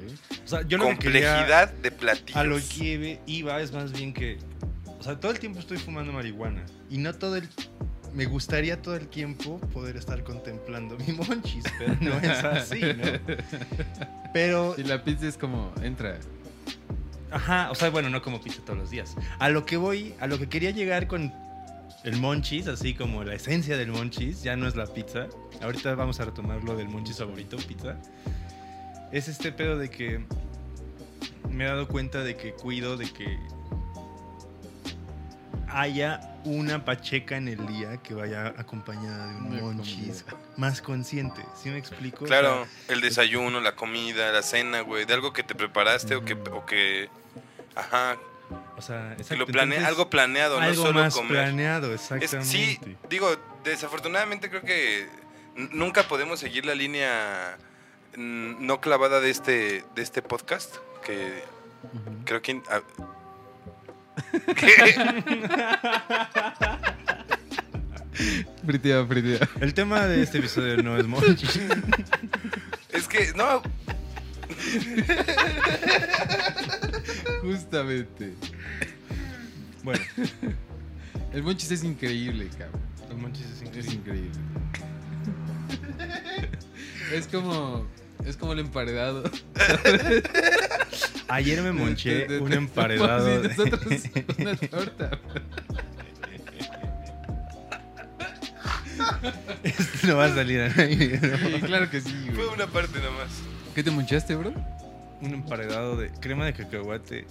[0.46, 2.38] O sea, yo lo que quería- Complejidad de platillos.
[2.38, 4.38] A lo que iba es más bien que...
[5.04, 6.64] O sea, todo el tiempo estoy fumando marihuana.
[6.90, 7.50] Y no todo el...
[8.14, 13.36] Me gustaría todo el tiempo poder estar contemplando mi monchis, pero no es así, ¿no?
[14.32, 14.76] Pero...
[14.78, 16.20] Y la pizza es como, entra.
[17.32, 19.14] Ajá, o sea, bueno, no como pizza todos los días.
[19.40, 21.34] A lo que voy, a lo que quería llegar con
[22.06, 25.28] el monchis, así como la esencia del monchis, ya no es la pizza.
[25.62, 27.98] Ahorita vamos a retomar lo del monchis favorito, pizza.
[29.12, 30.24] Es este pedo de que
[31.50, 33.38] me he dado cuenta de que cuido de que
[35.74, 40.26] haya una pacheca en el día que vaya acompañada de un monchis
[40.58, 41.42] más consciente.
[41.62, 42.26] ¿Sí me explico?
[42.26, 46.16] O Claro, sea, el desayuno, la comida, la cena, güey, de algo que te preparaste
[46.16, 47.10] o que o que
[47.76, 48.18] ajá,
[48.78, 51.32] o sea, que exacto, lo plane, entonces, algo planeado, no algo solo más comer.
[51.32, 52.46] planeado, Es- exactamente.
[52.46, 53.30] sí, digo,
[53.64, 55.08] desafortunadamente creo que
[55.56, 57.58] nunca podemos seguir la línea
[58.18, 61.42] no clavada de este de este podcast que
[62.26, 62.62] creo que.
[68.66, 69.50] Fritea, fritea.
[69.60, 71.60] El tema de este episodio no es monchis.
[72.94, 73.62] es que no
[77.42, 78.34] Justamente.
[79.84, 80.04] bueno,
[81.34, 82.82] El monchis es increíble, cabrón.
[83.10, 83.62] los monchis es Es
[83.94, 83.94] increíble.
[83.94, 84.40] increíble.
[87.12, 87.86] Es como.
[88.26, 89.24] Es como el emparedado.
[91.30, 93.26] Ayer me monché De- de- un de- emparedado.
[93.42, 93.82] De- nosotros
[94.38, 95.12] una torta.
[99.64, 101.20] Esto no va a salir a nadie.
[101.66, 103.30] claro que sí, fue una parte nomás.
[103.74, 104.54] ¿Qué te monchaste, bro?
[105.22, 107.26] Un emparedado de crema de cacahuate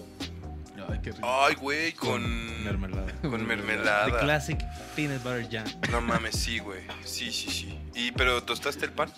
[0.88, 1.26] Ay, qué rico.
[1.46, 3.06] Ay, güey, con mermelada.
[3.22, 4.18] con The mermelada.
[4.20, 4.58] classic
[4.96, 5.64] peanut butter jam.
[5.90, 6.80] No mames, sí, güey.
[7.04, 7.78] Sí, sí, sí.
[7.94, 9.08] ¿Y pero tostaste el pan?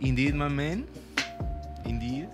[0.00, 0.86] Indeed, my man.
[1.84, 2.28] Indeed.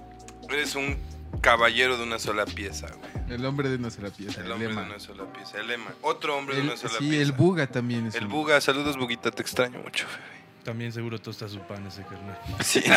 [0.50, 0.96] Eres un
[1.40, 3.10] caballero de una sola pieza, güey.
[3.34, 4.40] El hombre de una sola pieza.
[4.42, 4.82] El hombre lema.
[4.82, 5.92] de una sola pieza, el lema.
[6.02, 7.22] Otro hombre de una sola sí, pieza.
[7.22, 10.34] el buga también es El un- buga, saludos buguita, te extraño mucho, bebé.
[10.64, 12.38] También seguro tosta su pan ese carnal.
[12.62, 12.82] Sí.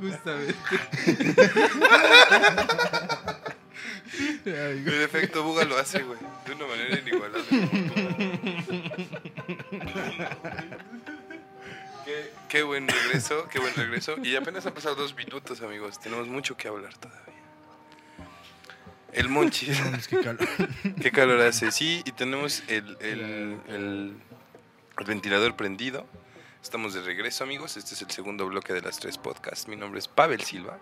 [0.00, 0.54] Justamente.
[4.44, 4.54] Güey.
[4.54, 6.18] El efecto buga lo hace, güey.
[6.46, 7.46] De una manera inigualable.
[12.04, 14.16] Qué, qué buen regreso, qué buen regreso.
[14.22, 15.98] Y apenas han pasado dos minutos, amigos.
[16.00, 17.22] Tenemos mucho que hablar todavía.
[19.12, 19.78] El monchis.
[19.84, 20.48] Mames, qué calor.
[21.00, 21.70] Qué calor hace.
[21.70, 24.16] Sí, y tenemos el, el- el-
[24.98, 26.06] el ventilador prendido.
[26.62, 27.76] Estamos de regreso, amigos.
[27.76, 29.66] Este es el segundo bloque de las tres podcasts.
[29.68, 30.78] Mi nombre es Pavel Silva.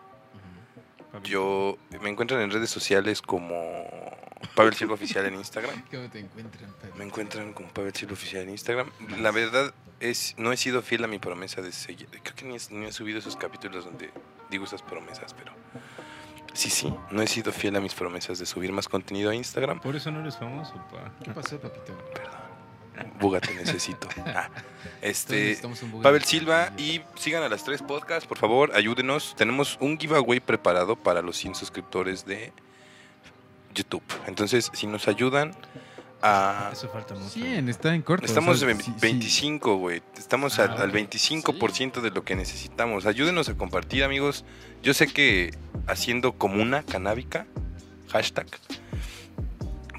[1.25, 3.57] Yo me encuentran en redes sociales como
[4.55, 5.83] Pavel Silva Oficial en Instagram.
[5.91, 6.75] ¿Cómo te encuentran?
[6.97, 8.91] Me encuentran como Pavel Silva Oficial en Instagram.
[9.19, 12.09] La verdad es, no he sido fiel a mi promesa de seguir.
[12.23, 14.11] Creo que ni, he- ni he subido esos capítulos donde
[14.51, 15.53] digo esas promesas, pero
[16.55, 19.81] sí, sí, no he sido fiel a mis promesas de subir más contenido a Instagram.
[19.81, 21.13] Por eso no eres famoso, pa.
[21.23, 21.97] ¿Qué pasó, papito?
[22.15, 22.50] Perdón.
[23.19, 24.09] Buga, te necesito.
[24.27, 24.49] Ah,
[25.03, 25.59] este,
[25.93, 26.03] un.
[26.03, 29.35] Pavel Silva y sigan a las tres podcasts, por favor, ayúdenos.
[29.37, 32.53] Tenemos un giveaway preparado para los 100 suscriptores de
[33.75, 34.03] YouTube.
[34.27, 35.53] Entonces, si nos ayudan
[36.23, 36.71] a...
[36.73, 37.29] Eso falta mucho.
[37.31, 38.27] 100, está en corto.
[38.27, 38.95] Estamos o sea, en sí, sí.
[39.01, 40.03] 25, güey.
[40.19, 40.97] Estamos Ah, al, al ok.
[40.97, 43.07] 25% de lo que necesitamos.
[43.07, 44.45] Ayúdenos a compartir, amigos.
[44.83, 45.55] Yo sé que
[45.87, 47.47] haciendo comuna canábica,
[48.11, 48.47] hashtag,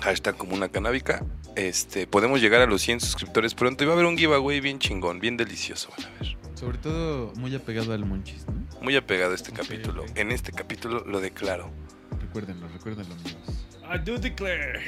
[0.01, 1.23] hashtag comuna canábica,
[1.55, 4.79] este, podemos llegar a los 100 suscriptores pronto y va a haber un giveaway bien
[4.79, 6.37] chingón, bien delicioso, van a ver.
[6.55, 8.53] Sobre todo muy apegado al monchis, ¿no?
[8.81, 10.05] Muy apegado a este capítulo.
[10.15, 11.71] En este capítulo lo declaro.
[12.19, 13.65] Recuérdenlo, recuérdenlo, amigos.
[13.93, 14.79] I do declare.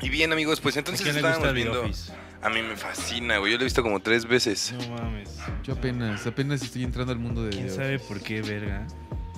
[0.00, 1.82] Y bien, amigos, pues ¿A entonces estábamos viendo.
[1.82, 2.12] Office?
[2.40, 3.52] A mí me fascina, güey.
[3.52, 4.72] Yo lo he visto como tres veces.
[4.78, 5.36] No mames.
[5.64, 8.86] Yo apenas, apenas estoy entrando al mundo de ¿Quién sabe por qué, verga?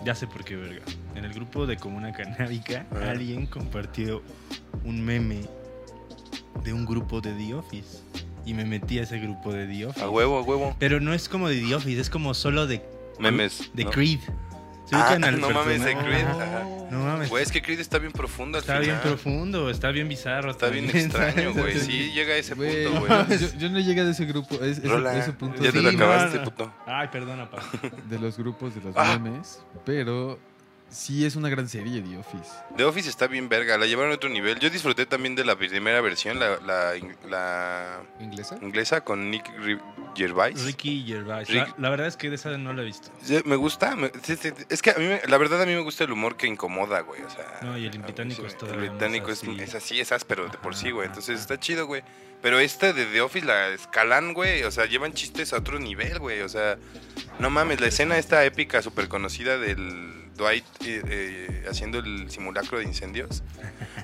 [0.05, 0.83] Ya sé por qué, verga.
[1.15, 3.11] En el grupo de Comuna Canábica, Ah.
[3.11, 4.23] alguien compartió
[4.85, 5.41] un meme
[6.65, 7.99] de un grupo de The Office.
[8.45, 10.05] Y me metí a ese grupo de The Office.
[10.05, 10.77] A huevo, a huevo.
[10.79, 12.83] Pero no es como de The Office, es como solo de,
[13.19, 13.71] Memes.
[13.75, 13.91] de ¿no?
[13.91, 14.21] Creed.
[14.87, 15.95] ¿Se Ah, al no mames, de?
[15.95, 16.25] Creed.
[16.27, 16.65] Ajá.
[16.91, 17.29] No mames.
[17.29, 20.51] Güey, es que Creed está bien profundo al Está bien profundo, está bien bizarro.
[20.51, 21.79] Está bien también, extraño, güey.
[21.79, 23.39] Sí, llega a ese Güey, punto, güey.
[23.39, 25.91] yo, yo no llegué a ese grupo, a ese, Rola, ese punto ya te lo
[25.91, 26.51] acabaste, no, no.
[26.51, 26.73] puto.
[26.87, 27.63] Ay, perdona, pa.
[28.09, 29.17] de los grupos de los Ah.
[29.23, 30.41] memes, pero
[30.91, 32.51] sí es una gran serie The Office.
[32.77, 34.59] The Office está bien verga, la llevaron a otro nivel.
[34.59, 36.93] Yo disfruté también de la primera versión, la, la,
[37.29, 38.59] la ¿Inglesa?
[38.61, 39.51] inglesa con Nick
[40.17, 40.63] Gervais.
[40.65, 41.49] Ricky Gervais.
[41.49, 43.09] Rick- La, la verdad es que de esa no la he visto.
[43.23, 44.11] Sí, Me gusta, me-
[44.69, 47.01] es que a mí, me- la verdad a mí me gusta el humor que incomoda,
[47.01, 47.23] güey.
[47.23, 49.57] O sea, No, y el británico sí es todavía El británico es, así.
[49.61, 51.07] es así, es áspero de por sí, güey.
[51.07, 51.43] Entonces ajá.
[51.43, 52.03] está chido, güey.
[52.43, 54.63] Pero esta de The Office la escalan, güey.
[54.65, 56.41] O sea, llevan chistes a otro nivel, güey.
[56.41, 56.79] O sea,
[57.39, 62.79] no mames, la escena esta épica, súper conocida del Dwight eh, eh, haciendo el simulacro
[62.79, 63.43] de incendios.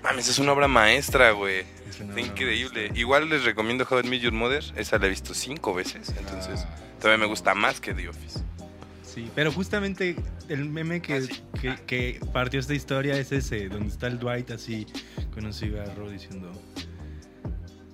[0.02, 1.60] Mames, es una obra maestra, güey.
[1.88, 2.80] Es Está increíble.
[2.80, 2.98] maestra.
[3.00, 4.62] Igual les recomiendo How I Met Your Mother.
[4.76, 6.12] Esa la he visto cinco veces.
[6.18, 8.40] Entonces, Ah, todavía me gusta más que The Office.
[9.02, 10.14] Sí, pero justamente
[10.48, 11.42] el meme que, Ah, sí.
[11.60, 14.86] que, que partió esta historia es ese, donde está el Dwight así
[15.32, 16.52] con un cigarro diciendo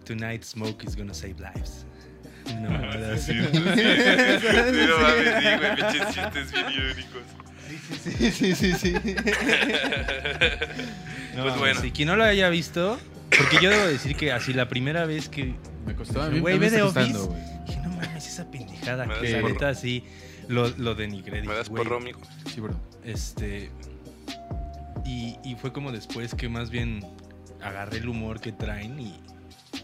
[0.04, 1.86] Tonight smoke is gonna save lives.
[2.60, 3.34] No, ahora sí.
[3.52, 7.22] Sí, no mames, sí, güey, pinches chistes bien irónicos.
[8.02, 8.92] Sí, sí, sí, sí.
[11.34, 11.80] No, Pues bueno.
[11.80, 12.98] sí, quien no lo haya visto,
[13.36, 15.54] porque yo debo decir que así la primera vez que
[15.86, 16.40] Me costó a mí.
[16.40, 17.18] Güey, ve de Office.
[17.66, 20.04] dije, no mames, esa pendejada que la neta sí
[20.48, 21.42] lo, lo denigré.
[21.42, 22.20] ¿Me das porro, amigo?
[22.52, 22.74] Sí, bro.
[23.04, 23.70] Este.
[25.06, 27.00] Y, y fue como después que más bien
[27.62, 29.18] agarré el humor que traen y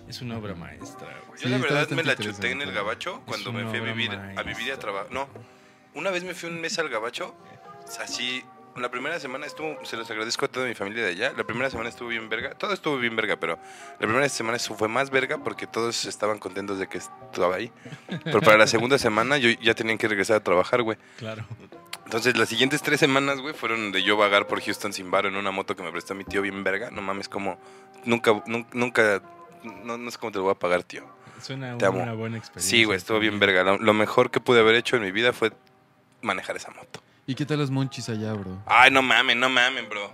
[0.09, 1.41] es una obra maestra, güey.
[1.41, 4.11] Yo Sí, la verdad me la chuté en el gabacho cuando me fui a vivir,
[4.13, 5.11] a vivir y a trabajar.
[5.13, 5.29] No,
[5.95, 7.35] una vez me fui un mes al gabacho,
[8.01, 8.45] así,
[8.77, 11.69] la primera semana estuvo, se los agradezco a toda mi familia de allá, la primera
[11.71, 13.59] semana estuvo bien verga, todo estuvo bien verga, pero
[13.99, 17.73] la primera semana eso fue más verga porque todos estaban contentos de que estaba ahí.
[18.25, 20.97] Pero para la segunda semana yo ya tenían que regresar a trabajar, güey.
[21.17, 21.45] Claro.
[22.05, 25.37] Entonces las siguientes tres semanas, güey, fueron de yo vagar por Houston sin varo en
[25.37, 26.91] una moto que me prestó mi tío bien verga.
[26.91, 27.59] No mames, como
[28.05, 29.21] nunca, nun- nunca,
[29.85, 31.05] no, no sé cómo te lo voy a pagar, tío.
[31.43, 32.03] Suena Te amo.
[32.03, 32.71] una buena experiencia.
[32.79, 33.63] Sí, güey, estuvo bien verga.
[33.63, 35.53] Lo, lo mejor que pude haber hecho en mi vida fue
[36.23, 37.03] manejar esa moto.
[37.29, 38.59] ¿Y qué tal los monchis allá, bro?
[38.67, 40.13] Ay, no mamen, no mamen, bro.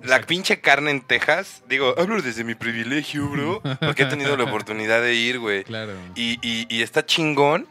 [0.00, 4.44] La pinche carne en Texas, digo, hablo desde mi privilegio, bro, porque he tenido la
[4.50, 5.64] oportunidad de ir, güey.
[5.64, 5.92] Claro.
[6.14, 7.66] Y, y- y está chingón,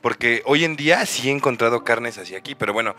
[0.00, 2.96] porque hoy en día sí he encontrado carnes así aquí, pero bueno,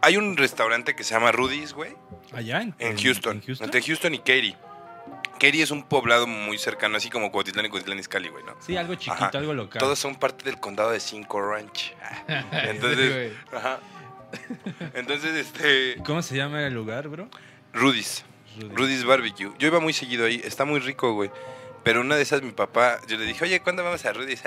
[0.00, 1.94] hay un restaurante que se llama Rudy's, güey,
[2.32, 3.64] Allá en, en Houston, en Houston.
[3.66, 4.56] entre Houston y Katy.
[5.38, 8.54] Katy es un poblado muy cercano, así como Cuautitlán y Cuautitlán Izcalli, güey, ¿no?
[8.60, 9.30] Sí, algo chiquito, Ajá.
[9.38, 9.78] algo local.
[9.78, 11.94] Todos son parte del condado de Cinco Ranch.
[12.52, 13.78] Entonces, ajá.
[14.94, 17.28] Entonces, este, ¿Cómo se llama el lugar, bro?
[17.72, 18.24] Rudy's.
[18.60, 18.74] Rudy.
[18.74, 19.50] Rudy's Barbecue.
[19.58, 21.30] Yo iba muy seguido ahí, está muy rico, güey.
[21.82, 24.42] Pero una de esas, mi papá, yo le dije, oye, ¿cuándo vamos a Rudy's?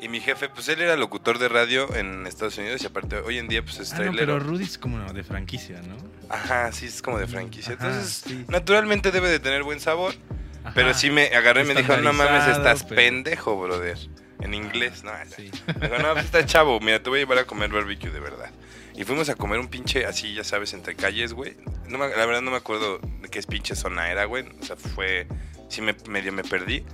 [0.00, 3.38] y mi jefe, pues él era locutor de radio en Estados Unidos y aparte, hoy
[3.38, 5.96] en día, pues es Ah, no, pero Rudy es como de franquicia, ¿no?
[6.28, 7.74] Ajá, sí, es como de franquicia.
[7.74, 8.44] Ajá, Entonces, sí.
[8.48, 10.14] naturalmente debe de tener buen sabor.
[10.62, 10.74] Ajá.
[10.74, 13.98] Pero sí me agarré y me dijo, no mames, estás pero- pendejo, brother.
[14.40, 15.10] En inglés, no.
[15.34, 15.50] Sí.
[15.80, 18.20] Me dijo, no, pues está chavo, mira, te voy a llevar a comer barbecue de
[18.20, 18.50] verdad.
[18.96, 21.56] Y fuimos a comer un pinche así, ya sabes, entre calles, güey.
[21.88, 24.44] No me- la verdad no me acuerdo de qué pinche zona era, güey.
[24.60, 25.26] O sea, fue...
[25.68, 26.84] Sí, me, medio me perdí.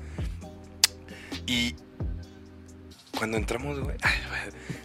[1.46, 1.74] Y...
[3.16, 3.96] Cuando entramos, güey...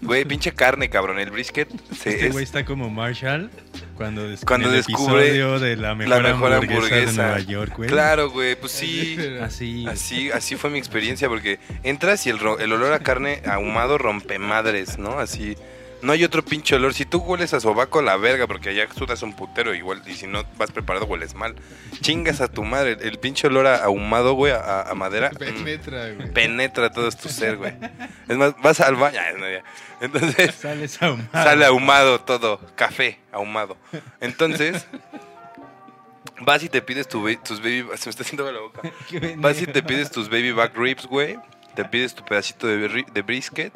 [0.01, 1.17] Güey, pinche carne, cabrón.
[1.17, 3.49] El brisket se, Este es- güey está como Marshall
[3.95, 7.11] cuando, des- Cuando descubre episodio de la mejor, mejor hamburguesa, hamburguesa.
[7.11, 7.89] de Nueva York, güey.
[7.89, 9.17] Claro, güey, pues sí.
[9.41, 9.87] Así.
[9.87, 14.37] Así, así fue mi experiencia, porque entras y el, el olor a carne ahumado rompe
[14.37, 15.17] madres, ¿no?
[15.19, 15.57] Así.
[16.01, 16.93] No hay otro pinche olor.
[16.93, 20.01] Si tú hueles a sobaco, la verga, porque allá sudas un putero igual.
[20.05, 21.55] Y si no vas preparado, hueles mal.
[22.01, 22.91] Chingas a tu madre.
[22.93, 25.31] El, el pinche olor a ahumado, güey, a, a madera.
[25.31, 26.33] mm, Penetra, güey.
[26.33, 27.73] penetra todo tu ser, güey.
[28.27, 29.19] Es más, vas al baño.
[29.99, 31.29] Entonces, Sales ahumado.
[31.33, 32.59] sale ahumado todo.
[32.75, 33.75] Café ahumado.
[34.21, 34.85] Entonces,
[36.41, 37.85] vas y te pides tu, tus baby.
[37.95, 38.81] Se me está haciendo la boca.
[39.37, 41.39] Vas y te pides tus baby back ribs, güey.
[41.75, 43.73] Te pides tu pedacito de brisket.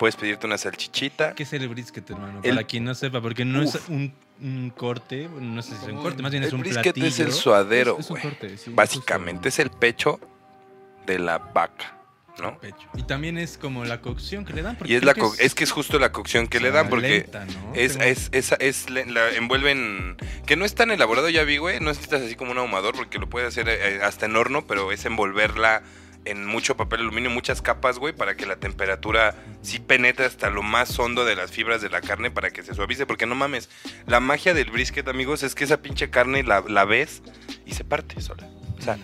[0.00, 1.34] Puedes pedirte una salchichita.
[1.34, 2.40] ¿Qué es el brisket, hermano?
[2.42, 4.10] El- Para quien no sepa, porque no es un,
[4.40, 7.06] un corte, no sé si es un corte, más bien es El un brisket platillo.
[7.06, 8.70] es el suadero, Es un corte, sí.
[8.74, 10.18] Básicamente es el pecho
[11.04, 11.98] de la vaca,
[12.40, 12.58] ¿no?
[12.58, 12.88] pecho.
[12.94, 14.76] Y también es como la cocción que le dan.
[14.76, 17.08] porque Y es la co- es que es justo la cocción que le dan porque
[17.10, 17.74] lenta, ¿no?
[17.74, 21.78] es, Tengo- es, es, es la envuelven que no es tan elaborado ya vi, güey,
[21.78, 24.92] no necesitas así como un ahumador porque lo puedes hacer eh, hasta en horno, pero
[24.92, 25.82] es envolverla
[26.24, 30.62] en mucho papel aluminio, muchas capas, güey, para que la temperatura sí penetre hasta lo
[30.62, 33.68] más hondo de las fibras de la carne para que se suavice, porque no mames,
[34.06, 37.22] la magia del brisket, amigos, es que esa pinche carne la, la ves
[37.66, 38.48] y se parte sola.
[38.78, 38.98] O sea,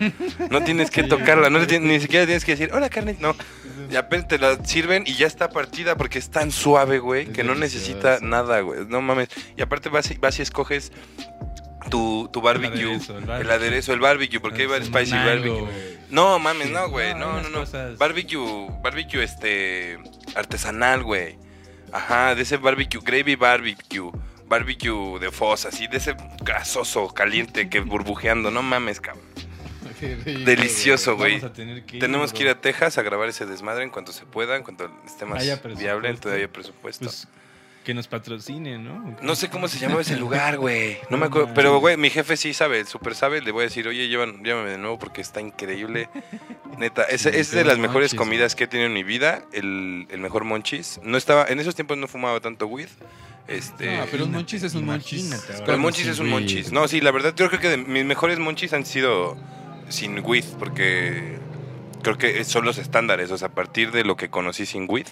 [0.49, 3.35] no tienes que tocarla, no tienes- ni siquiera tienes que decir, hola carne, no.
[3.91, 7.43] Y apenas te la sirven y ya está partida porque es tan suave, güey, que
[7.43, 8.85] no necesita nada, güey.
[8.87, 9.29] No mames.
[9.55, 10.91] Y aparte vas y, vas y escoges
[11.89, 13.53] tu, tu barbecue, aderezo, el el, barbecue.
[13.53, 15.97] aderezo, el barbecue, porque hay spicy barbecue.
[16.09, 19.97] No mames, no, güey, No, no, no, cosas- Barbecue, barbecue este
[20.35, 21.37] artesanal, güey.
[21.91, 24.11] Ajá, de ese barbecue, gravy barbecue,
[24.45, 29.25] barbecue de fosa, así, de ese grasoso, caliente, que burbujeando, no mames, cabrón.
[30.45, 31.39] Delicioso, güey.
[31.41, 34.55] Que ir, Tenemos que ir a Texas a grabar ese desmadre en cuanto se pueda,
[34.55, 35.43] en cuanto esté más
[35.77, 37.05] viable, todavía presupuesto.
[37.05, 37.27] Pues
[37.87, 39.15] que nos patrocine, ¿no?
[39.21, 40.97] no sé cómo se llamaba ese lugar, güey.
[41.09, 41.53] No me acuerdo.
[41.55, 43.41] Pero, güey, mi jefe sí sabe, súper sabe.
[43.41, 46.09] Le voy a decir, oye, llevan, llévame de nuevo porque está increíble.
[46.77, 49.45] Neta, es, Sí, es de las mejores monchis, comidas que he tenido en mi vida.
[49.53, 50.99] El, el mejor monchis.
[51.01, 52.89] No estaba, en esos tiempos no fumaba tanto weed.
[53.47, 53.95] Este.
[53.95, 55.45] No, pero un monchis es un monchis.
[55.59, 56.73] Pero el monchis es un monchis.
[56.73, 59.37] No, sí, la verdad, yo creo que de mis mejores monchis han sido
[59.87, 61.37] sin weed, porque
[62.03, 63.31] creo que son los estándares.
[63.31, 65.07] O sea, a partir de lo que conocí sin weed,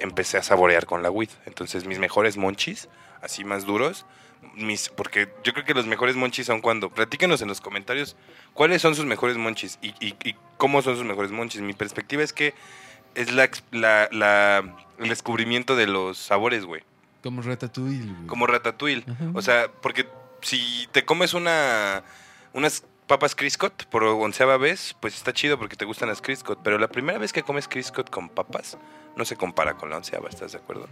[0.00, 1.30] empecé a saborear con la weed.
[1.46, 2.88] Entonces, mis mejores monchis,
[3.22, 4.06] así más duros,
[4.54, 6.90] mis, porque yo creo que los mejores monchis son cuando.
[6.90, 8.16] Platíquenos en los comentarios
[8.54, 11.60] cuáles son sus mejores monchis y, y- y cómo son sus mejores monchis.
[11.60, 12.54] Mi perspectiva es que
[13.14, 16.82] es la, ex- la- la- el descubrimiento de los sabores, güey.
[17.22, 18.26] Como Ratatouille, güey.
[18.28, 19.04] Como Ratatouille.
[19.10, 19.24] Ajá.
[19.34, 20.06] O sea, porque
[20.40, 22.04] si te comes una
[22.52, 26.60] unas papas Criscot por onceava vez, pues está chido porque te gustan las Criscot.
[26.62, 28.78] Pero la primera vez que comes Criscot con papas,
[29.18, 30.88] no se compara con la onceava, ¿estás de acuerdo?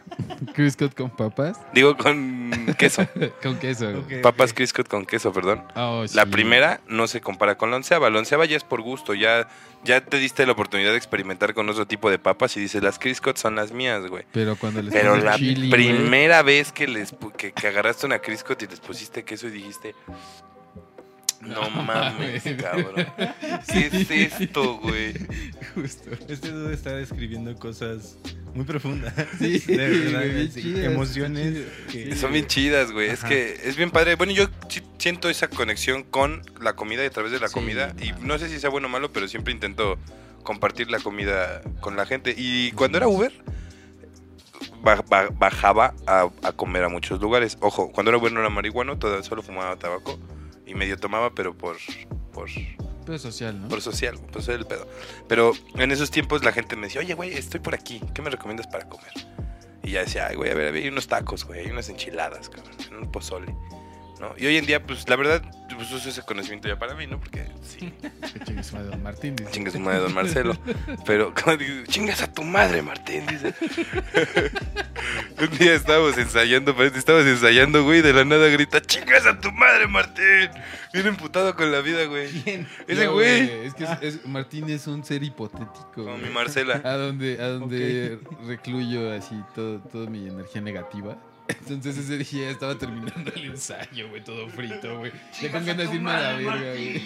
[0.54, 1.58] Chris Scott con papas.
[1.72, 3.06] Digo, con queso.
[3.42, 4.04] con queso.
[4.22, 5.64] papas Criscot con queso, perdón.
[5.74, 6.30] Oh, La sí.
[6.30, 8.10] primera no se compara con la onceava.
[8.10, 9.48] La onceava ya es por gusto, ya,
[9.82, 12.98] ya te diste la oportunidad de experimentar con otro tipo de papas y dices, las
[12.98, 14.24] Criscot son las mías, güey.
[14.32, 18.18] Pero cuando les Pero la chili, güey, primera vez que les que, que agarraste una
[18.18, 19.94] Criscot y les pusiste queso y dijiste,
[21.40, 23.06] no mames, cabrón.
[23.72, 23.86] ¿Qué
[24.26, 25.14] es esto, güey?
[25.74, 26.10] Justo.
[26.28, 28.16] Este dude está describiendo cosas
[28.54, 29.14] muy profundas.
[29.38, 31.52] Sí, de verdad, bien sí, chidas, emociones.
[31.54, 33.08] bien que- Son bien chidas, güey.
[33.10, 34.16] Es que es bien padre.
[34.16, 34.48] Bueno, yo
[34.98, 37.94] siento esa conexión con la comida y a través de la Sí, comida.
[38.00, 39.98] Y no sé si sea bueno o malo, pero siempre intento
[40.42, 42.34] compartir la comida con la gente.
[42.36, 43.32] Y cuando era Uber,
[44.82, 47.56] ba- ba- bajaba a, a comer a muchos lugares.
[47.60, 50.18] Ojo, cuando era Uber no era marihuano, todo, solo fumaba tabaco.
[50.70, 51.78] Y medio tomaba, pero por,
[52.32, 52.48] por,
[53.04, 53.66] Pero social, ¿no?
[53.68, 54.86] por social, por ser el pedo.
[55.26, 58.30] Pero en esos tiempos la gente me decía, oye, güey, estoy por aquí, ¿qué me
[58.30, 59.10] recomiendas para comer?
[59.82, 61.88] Y ya decía, ay, güey, a ver, a ver, hay unos tacos, güey, hay unas
[61.88, 63.52] enchiladas, cabrón, un pozole,
[64.20, 64.34] ¿no?
[64.38, 65.42] Y hoy en día, pues, la verdad,
[65.74, 67.18] pues uso ese conocimiento ya para mí, ¿no?
[67.18, 67.92] Porque, sí,
[68.32, 69.36] Que chingue su madre, Don Martín.
[69.36, 69.70] dice.
[69.70, 70.56] su madre, don Marcelo.
[71.06, 73.54] Pero, como digo, chingas a tu madre, Martín, dice.
[75.40, 79.50] un día estábamos ensayando, parece, estábamos ensayando, güey, de la nada grita, chingas a tu
[79.52, 80.50] madre, Martín.
[80.92, 82.26] Bien emputado con la vida, güey.
[82.88, 83.48] Ese No, güey.
[83.66, 85.92] Es que es- es- Martín es un ser hipotético.
[85.94, 86.22] Como güey.
[86.24, 86.80] mi Marcela.
[86.84, 91.16] A donde, a donde recluyo así todo, toda mi energía negativa.
[91.60, 95.12] Entonces ese día estaba terminando el ensayo, güey, todo frito, güey.
[95.40, 97.02] Ya con ganas de irme a la verga, güey.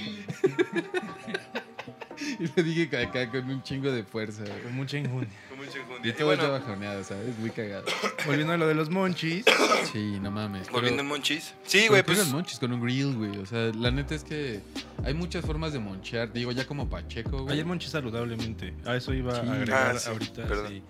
[2.38, 4.62] Y lo dije acá con un chingo de fuerza, güey.
[4.62, 5.36] Con mucha injundia.
[5.48, 6.10] Con mucha Y enjundia.
[6.10, 7.36] Y todo bueno, estaba bajoneado, ¿sabes?
[7.38, 7.84] Muy cagado.
[8.24, 9.44] Volviendo a lo de los monchis.
[9.92, 10.70] Sí, no mames.
[10.70, 11.54] volviendo en Monchis.
[11.64, 12.18] Sí, pero güey, ¿qué pues.
[12.20, 13.36] eran monchis con un grill, güey.
[13.38, 14.60] O sea, la neta es que
[15.04, 16.32] hay muchas formas de monchear.
[16.32, 17.52] Digo, ya como Pacheco, güey.
[17.54, 18.74] Ayer monchis saludablemente.
[18.86, 19.48] A eso iba Sí.
[19.48, 20.46] a agregar Ah, sí, ahorita.
[20.46, 20.68] perdón.
[20.68, 20.82] sí.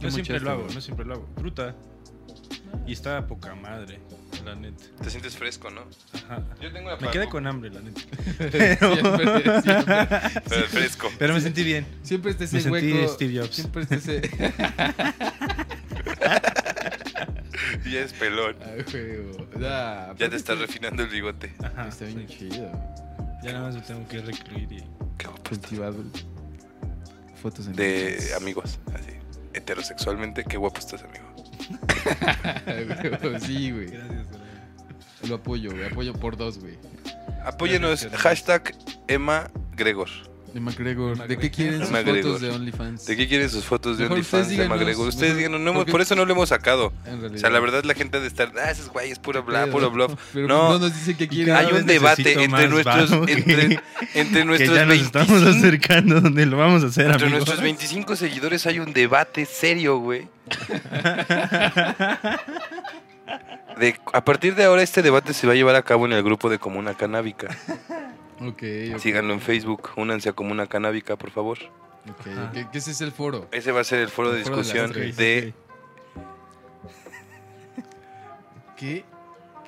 [0.00, 1.28] ¿Qué No siempre lo hago, no siempre lo hago.
[1.36, 1.76] Fruta.
[2.86, 4.00] Y está poca madre,
[4.44, 4.84] la neta.
[5.02, 5.82] Te sientes fresco, ¿no?
[6.12, 6.42] Ajá.
[6.60, 8.00] Yo tengo una Me quedé con hambre, la neta.
[8.50, 11.08] siempre, siempre, Pero fresco.
[11.18, 11.86] Pero me sentí bien.
[12.02, 13.14] siempre está ese Me sentí hueco.
[13.14, 13.54] Steve Jobs.
[13.54, 14.20] Siempre está ese.
[17.84, 18.56] Y ya es pelón.
[19.62, 21.52] Ah, Ya te estás que- refinando el bigote.
[21.62, 21.88] Ajá.
[21.88, 22.36] Está bien sí.
[22.50, 22.70] chido.
[23.42, 24.84] Ya nada más me tengo que recluir y.
[25.16, 25.58] Qué guapo estás.
[25.58, 26.04] Cultivado.
[27.40, 29.12] Fotos en De amigos, así.
[29.54, 31.24] Heterosexualmente, qué guapo estás, amigo.
[33.40, 33.86] Sí, güey.
[33.86, 34.26] Gracias,
[35.28, 35.86] Lo apoyo, güey.
[35.86, 36.78] Apoyo por dos, güey.
[37.44, 38.74] Apóyenos, hashtag
[39.08, 40.08] Emma Gregor.
[40.52, 41.28] De McGregor.
[41.28, 43.06] ¿De qué quieren sus fotos de OnlyFans?
[43.06, 45.08] ¿De qué quieren sus fotos de Mejor OnlyFans ustedes de Emma díganos, Gregor?
[45.08, 46.92] Ustedes díganos, no por eso no lo hemos sacado.
[47.32, 49.90] O sea, la verdad la gente ha de estar, ah, esos güeyes, pura bla, puro
[49.90, 50.14] bluff.
[50.32, 50.70] Pero No.
[50.72, 51.54] no nos dicen qué quieren.
[51.54, 53.80] Hay un debate entre nuestros, que- entre,
[54.14, 57.40] entre Que nuestros ya nos 25 estamos acercando donde lo vamos a hacer, Entre amigos.
[57.46, 60.26] nuestros 25 seguidores hay un debate serio, güey.
[63.78, 66.22] De, a partir de ahora este debate se va a llevar a cabo en el
[66.22, 67.56] grupo de Comuna Canábica.
[68.40, 68.62] Ok,
[68.94, 68.98] ok.
[68.98, 71.58] Síganlo en Facebook, únanse a Comuna Canábica, por favor.
[72.08, 72.52] Ok, Ajá.
[72.54, 73.46] ok, que ese es el foro.
[73.52, 75.16] Ese va a ser el foro de El foro de las discusión tres.
[75.16, 75.54] de...
[78.76, 79.04] ¿Qué,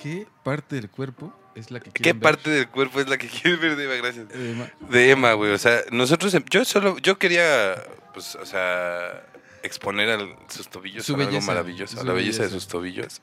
[0.02, 2.22] ¿Qué parte del cuerpo es la que ¿Qué ver?
[2.22, 3.94] parte del cuerpo es la que quieres ver de Eva?
[3.96, 4.26] Gracias.
[4.32, 5.52] Eh, ma- De Emma, güey.
[5.52, 6.32] O sea, nosotros...
[6.34, 6.98] em- Yo solo...
[6.98, 7.74] Yo quería,
[8.14, 9.26] pues, o sea...
[9.62, 11.98] Exponer al- sus tobillos Su a algo belleza, maravilloso.
[12.00, 12.60] su la belleza de belleza.
[12.60, 13.20] sus tobillos.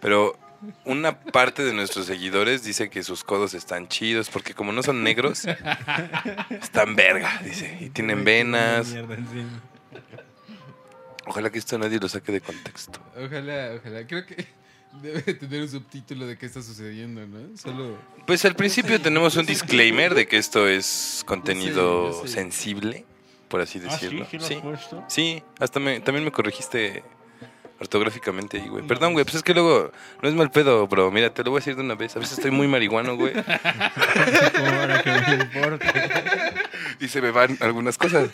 [0.00, 0.38] Pero...
[0.84, 5.02] Una parte de nuestros seguidores dice que sus codos están chidos porque como no son
[5.02, 5.44] negros,
[6.50, 7.76] están verga, dice.
[7.80, 8.94] Y tienen venas.
[11.26, 13.00] Ojalá que esto nadie lo saque de contexto.
[13.16, 14.06] Ojalá, ojalá.
[14.06, 14.46] Creo que
[15.02, 17.56] debe tener un subtítulo de qué está sucediendo, ¿no?
[17.56, 17.98] Solo.
[18.26, 23.04] Pues al principio tenemos un disclaimer de que esto es contenido sensible,
[23.48, 24.24] por así Ah, decirlo.
[24.30, 25.04] sí, sí lo has Sí, puesto.
[25.08, 27.02] sí, hasta me, también me corregiste
[27.80, 28.86] ortográficamente ahí, güey.
[28.86, 29.90] Perdón, güey, pues es que luego
[30.22, 31.10] no es mal pedo, bro.
[31.10, 32.16] Mira, te lo voy a decir de una vez.
[32.16, 35.86] A veces estoy muy marihuano, güey, para que me importe.
[37.00, 38.30] y se me van algunas cosas.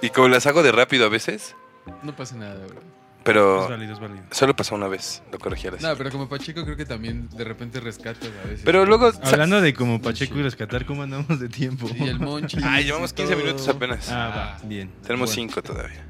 [0.00, 1.54] Y como las hago de rápido a veces,
[2.02, 2.80] No pasa nada, bro.
[2.80, 4.24] Es pero válido, es válido.
[4.32, 5.86] solo pasó una vez, lo corregí ahora sí.
[5.86, 8.62] No, pero como Pacheco creo que también de repente rescatas a veces.
[8.64, 9.12] Pero luego...
[9.22, 11.88] Hablando de como Pacheco y rescatar, ¿cómo andamos de tiempo?
[11.94, 12.58] Y el Monchi.
[12.64, 14.08] Ay, llevamos 15 minutos apenas.
[14.10, 14.90] Ah, va, bien.
[15.06, 16.04] Tenemos Bueno, 5 todavía.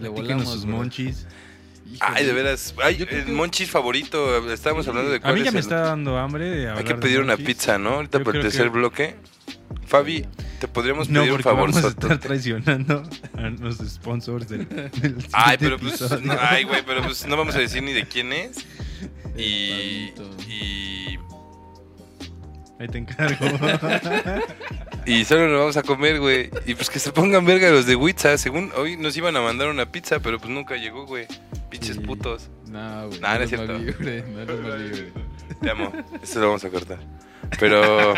[0.00, 0.76] Le platíquenos volamos, sus bro.
[0.76, 1.26] monchis.
[1.92, 1.98] Híjole.
[2.14, 2.74] Ay, de veras.
[2.82, 4.50] Ay, el que- monchis favorito.
[4.52, 6.84] Estábamos hablando de A cuál mí es ya me el- está dando hambre de Hay
[6.84, 7.90] que de pedir una pizza, ¿no?
[7.94, 9.16] Ahorita Yo por el tercer que- bloque.
[9.86, 10.24] Fabi,
[10.60, 13.02] Te podríamos No, pedir un porque favor, vamos a estar traicionando
[13.36, 17.54] a los sponsors del, del Ay, pero pues, no, ay, güey, pero pues no vamos
[17.54, 18.58] a decir ni de quién es.
[19.38, 20.10] Y,
[22.80, 23.46] Ahí te encargo.
[25.06, 26.50] y solo nos vamos a comer, güey.
[26.66, 28.38] Y pues que se pongan verga los de Witza.
[28.38, 31.26] Según hoy nos iban a mandar una pizza, pero pues nunca llegó, güey.
[31.68, 32.02] Pinches Sí.
[32.02, 32.48] putos.
[32.68, 33.20] No, güey.
[33.20, 33.72] Nah, no es cierto.
[33.78, 35.12] no los malvibre.
[35.60, 35.92] Te amo.
[36.22, 36.98] Esto lo vamos a cortar.
[37.58, 38.14] Pero.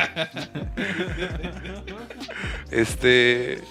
[2.71, 3.63] Este.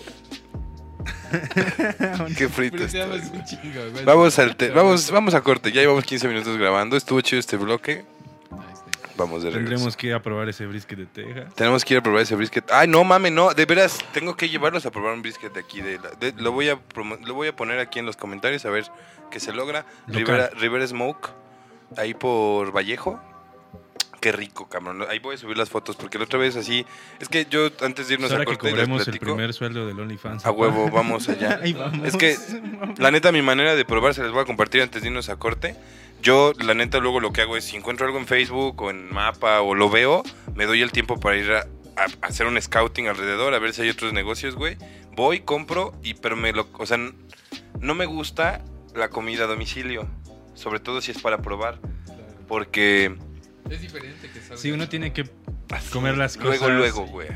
[2.38, 3.80] Qué frito estoy, chingo.
[4.04, 5.72] Vamos al te- vamos, vamos a corte.
[5.72, 6.98] Ya llevamos 15 minutos grabando.
[6.98, 8.04] Estuvo chido este bloque.
[8.52, 8.81] Nice.
[9.22, 9.70] Vamos de regreso.
[9.70, 11.54] Tendremos que aprobar ese brisket de Texas.
[11.56, 12.70] Tenemos que ir a probar ese brisket.
[12.72, 13.54] Ay, no mames, no.
[13.54, 15.82] De veras, tengo que llevarlos a probar un brisket de aquí.
[15.82, 16.80] De, la- de- lo, voy a
[17.26, 18.86] lo voy a poner aquí en los comentarios a ver
[19.30, 19.86] qué se logra.
[20.08, 21.30] Rivera, Rivera Smoke,
[21.98, 23.20] ahí por Vallejo.
[24.20, 25.04] Qué rico, cabrón.
[25.10, 26.86] Ahí voy a subir las fotos porque la otra vez así.
[27.20, 29.26] Es que yo antes de irnos Pues ahora a que corte les cobremos el platico.
[29.26, 30.46] primer sueldo del OnlyFans.
[30.46, 31.60] A huevo, vamos allá.
[31.64, 32.08] Ahí vamos.
[32.08, 32.38] Es que,
[33.00, 35.38] la neta, mi manera de probar se les voy a compartir antes de irnos a
[35.38, 35.76] corte.
[36.22, 39.12] Yo, la neta, luego lo que hago es si encuentro algo en Facebook o en
[39.12, 40.24] Mapa o lo veo,
[40.56, 41.60] me doy el tiempo para ir a,
[41.98, 44.78] a- a hacer un scouting alrededor, a ver si hay otros negocios, güey.
[45.16, 46.68] Voy, compro, y pero me lo.
[46.74, 46.98] O sea,
[47.80, 48.64] no me gusta
[48.96, 50.08] la comida a domicilio.
[50.54, 51.80] Sobre todo si es para probar.
[52.06, 52.24] Claro.
[52.48, 53.16] Porque.
[53.70, 54.58] Es diferente que salga.
[54.58, 55.30] Sí, uno tiene que
[55.72, 56.78] así, Comer las luego, cosas.
[56.78, 57.28] Luego, güey.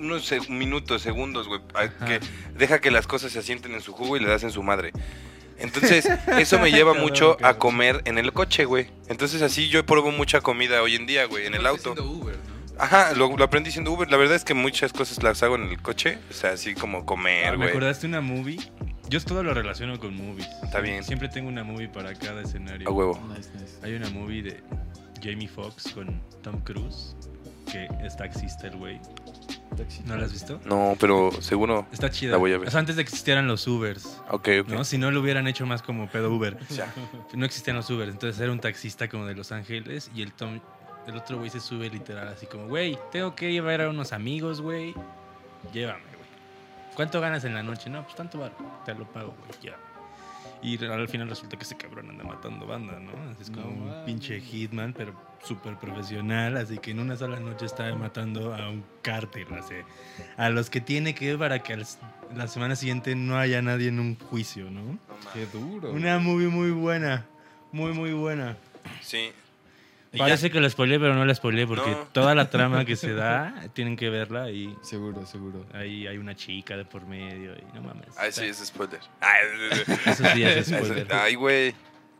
[0.00, 1.60] Unos minutos, segundos, güey.
[2.06, 2.20] Que
[2.56, 4.92] deja que las cosas se asienten en su jugo y le das en su madre.
[5.58, 8.88] Entonces, eso me lleva mucho a comer en el coche, güey.
[9.08, 11.92] Entonces, así yo pruebo mucha comida hoy en día, güey, en el auto.
[11.92, 12.58] Haciendo Uber, ¿no?
[12.82, 14.08] Ajá, lo, lo aprendí siendo Uber.
[14.10, 16.18] La verdad es que muchas cosas las hago en el coche.
[16.30, 17.68] O sea, así como Ah, comer, ¿Me güey.
[17.70, 18.58] acordaste una movie?
[19.08, 20.46] Yo todo lo relaciono con movies.
[20.62, 21.02] Está bien.
[21.02, 22.88] Siempre tengo una movie para cada escenario.
[22.88, 23.20] a huevo.
[23.36, 23.74] Nice, nice.
[23.82, 24.60] Hay una movie de
[25.22, 27.16] Jamie Foxx con Tom Cruise,
[27.72, 29.00] que es taxista el güey.
[30.06, 30.60] ¿No la has visto?
[30.64, 31.86] No, pero seguro.
[31.92, 32.32] Está chida.
[32.32, 32.68] La voy a ver.
[32.68, 34.68] O sea, antes de que existieran los Ubers, Ok, ok.
[34.68, 34.84] ¿no?
[34.84, 36.58] Si no lo hubieran hecho más como pedo Uber.
[36.70, 36.92] Ya.
[37.34, 40.60] No existían los Ubers, entonces era un taxista como de Los Ángeles y el Tom,
[41.06, 44.60] el otro güey se sube literal así como, güey, tengo que llevar a unos amigos,
[44.60, 44.94] güey.
[45.72, 46.28] Llévame, güey.
[46.94, 47.88] ¿Cuánto ganas en la noche?
[47.90, 48.52] No, pues tanto bar,
[48.84, 49.76] te lo pago, güey, ya.
[50.60, 53.12] Y al final resulta que ese cabrón anda matando banda, ¿no?
[53.40, 57.66] Es como No un pinche hitman, pero súper profesional, así que en una sola noche
[57.66, 59.74] está matando a un cártel, así,
[60.36, 61.86] a los que tiene que ver para que al-
[62.36, 64.98] la semana siguiente no haya nadie en un juicio, ¿no?
[65.32, 65.92] Qué duro.
[65.92, 67.24] Una movie muy buena.
[67.72, 68.56] Muy, muy buena.
[69.00, 69.30] Sí.
[70.16, 71.98] Parece que lo spoileé, pero no la spoileé porque No.
[72.12, 75.66] toda la trama que se da tienen que verla y Seguro, seguro.
[75.74, 78.06] ahí hay una chica de por medio y no mames.
[78.14, 79.00] ya- Ay, sí, es spoiler.
[79.20, 79.40] Ay,
[80.06, 81.06] Eso sí es spoiler.
[81.12, 81.74] Ay, güey.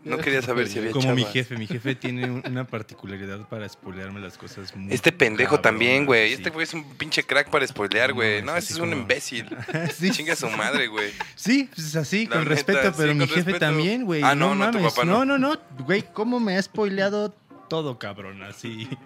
[0.04, 3.68] No quería saber si había Como mi jefe, mi jefe tiene un- una particularidad para
[3.68, 6.28] spoilearme las cosas muy Este pendejo también, güey.
[6.28, 6.34] sí.
[6.34, 8.40] Este güey es un pinche crack para spoilear, güey.
[8.40, 9.46] No, No, es ese es un como- imbécil.
[9.98, 11.10] sí, Chinga su madre, güey.
[11.34, 13.58] Sí, pues así, La con neta, respeto, sí, pero mi jefe respeto.
[13.58, 14.22] también, güey.
[14.22, 14.92] Ah, no, no, no, tu mames.
[14.94, 15.36] papá no, no.
[15.38, 17.34] no, no, güey, ¿cómo me ha spoileado
[17.68, 18.42] todo, cabrón?
[18.42, 18.88] Así.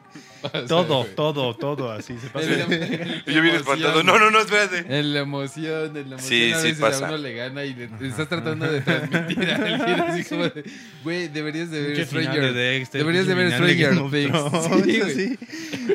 [0.66, 2.48] Todo, todo, todo, así se pasa.
[3.26, 4.02] Y yo bien espantado.
[4.02, 4.78] No, no, no, espérate.
[4.98, 7.04] En la emoción, en la emoción Sí, a sí veces pasa.
[7.06, 10.64] a uno le gana y le, estás tratando de transmitir a alguien así como de,
[11.04, 12.52] güey, deberías de ver Stranger.
[12.52, 14.84] de Dexter, Deberías de ver Stranger Things.
[14.84, 15.14] Sí, güey.
[15.14, 15.38] sí.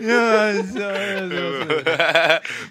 [0.01, 1.75] No, no, no, no.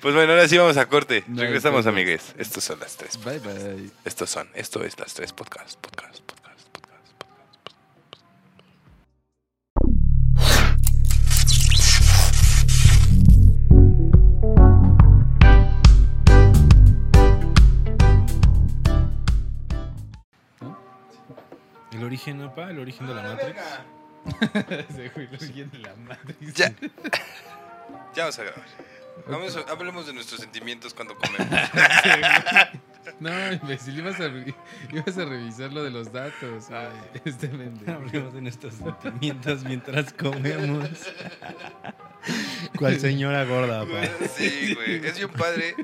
[0.01, 1.25] pues bueno, ahora sí vamos a corte.
[1.27, 2.35] No, Regresamos, amigues.
[2.39, 3.19] Estos son las tres.
[3.23, 3.91] Bye, bye.
[4.07, 6.46] Estos son, esto es las tres podcasts, podcast, podcast, podcast,
[22.07, 23.61] origen, apa, el origen de la Matrix.
[24.91, 26.55] Ese güey lo sigue de la Matrix.
[26.55, 26.73] Ya.
[28.15, 28.65] Ya vamos a grabar.
[29.29, 31.47] Vamos a- hablemos de nuestros sentimientos cuando comemos.
[33.21, 34.53] No, imbécil, ibas a, re-
[34.93, 37.21] ibas a revisar lo de los datos, güey.
[37.25, 37.93] Este pendejo.
[37.93, 40.89] Hablemos de nuestros sentimientos mientras comemos.
[42.77, 44.27] ¿Cuál señora gorda, pa?
[44.37, 45.07] Sí, güey.
[45.07, 45.75] Es bien padre.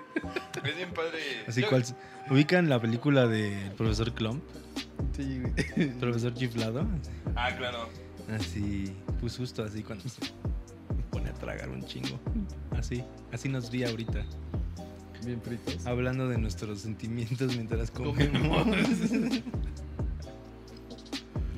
[0.64, 1.44] Es bien padre.
[1.46, 1.84] Así Yo- cual.
[2.30, 4.42] ¿Ubican la película del profesor Clump?
[5.16, 5.90] Sí, güey.
[6.00, 6.86] Profesor chiflado.
[7.36, 7.88] Ah, claro.
[8.30, 10.20] Así, pues justo así cuando se
[11.10, 12.18] pone a tragar un chingo.
[12.76, 14.24] Así, así nos vi ahorita.
[15.24, 15.86] Bien fritos.
[15.86, 18.66] Hablando de nuestros sentimientos mientras comemos.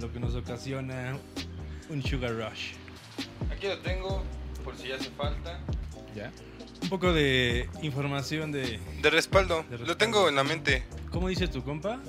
[0.00, 1.16] Lo que nos ocasiona
[1.88, 2.72] un sugar rush.
[3.50, 4.22] Aquí lo tengo,
[4.64, 5.60] por si hace falta.
[6.14, 6.30] ¿Ya?
[6.82, 8.78] Un poco de información de.
[9.00, 9.56] De respaldo.
[9.56, 9.96] De Lo respaldo.
[9.96, 10.82] tengo en la mente.
[11.10, 12.00] ¿Cómo dice tu compa?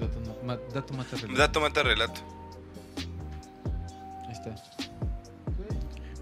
[0.00, 1.38] Dato, no- ma- dato mata relato.
[1.38, 2.20] Dato mata relato.
[4.26, 4.54] Ahí está.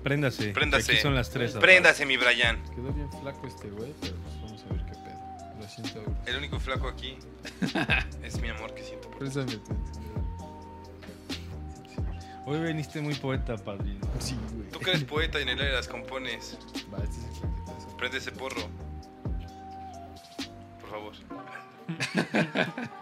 [0.03, 0.49] Préndase.
[0.51, 0.93] Préndase.
[0.93, 1.53] Aquí son las tres.
[1.55, 2.63] Préndase, mi Brian.
[2.75, 3.47] Quedó bien flaco.
[3.47, 5.69] este güey, pero pues vamos a ver qué pedo.
[5.69, 6.15] 100 euros.
[6.27, 7.19] El único flaco aquí
[8.23, 9.63] es mi amor que siento por encendedor.
[12.47, 14.01] Hoy veniste muy poeta, padrino.
[14.21, 14.71] Sí, güey.
[14.71, 16.57] Tú que eres poeta y en el aire las compones.
[16.93, 17.97] Va, este es el.
[17.99, 18.63] Prende ese porro.
[20.81, 21.13] Por favor.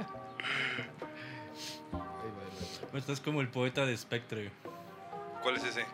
[2.94, 4.50] Estás como el poeta de Spectre,
[5.42, 5.84] ¿Cuál es ese?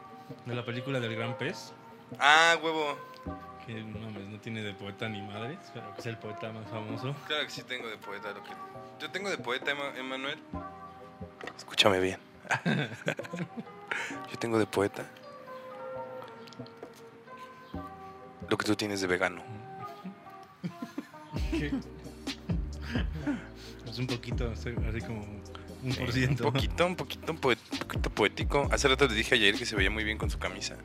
[0.47, 1.73] de la película del Gran Pez.
[2.19, 2.97] Ah, huevo.
[3.67, 6.69] Que no, mames, no tiene de poeta ni madres, pero que es el poeta más
[6.69, 7.15] famoso.
[7.27, 8.33] Claro que sí tengo de poeta.
[8.33, 8.51] Lo que...
[9.01, 10.39] Yo tengo de poeta, Emanuel.
[11.57, 12.19] Escúchame bien.
[14.31, 15.05] Yo tengo de poeta.
[18.49, 19.43] Lo que tú tienes de vegano.
[23.87, 25.42] Es un poquito, así así como
[25.83, 26.45] un por Un ciento.
[26.45, 28.69] poquito, un poquito, un poquito poético.
[28.71, 30.77] Hace rato le dije ayer que se veía muy bien con su camisa.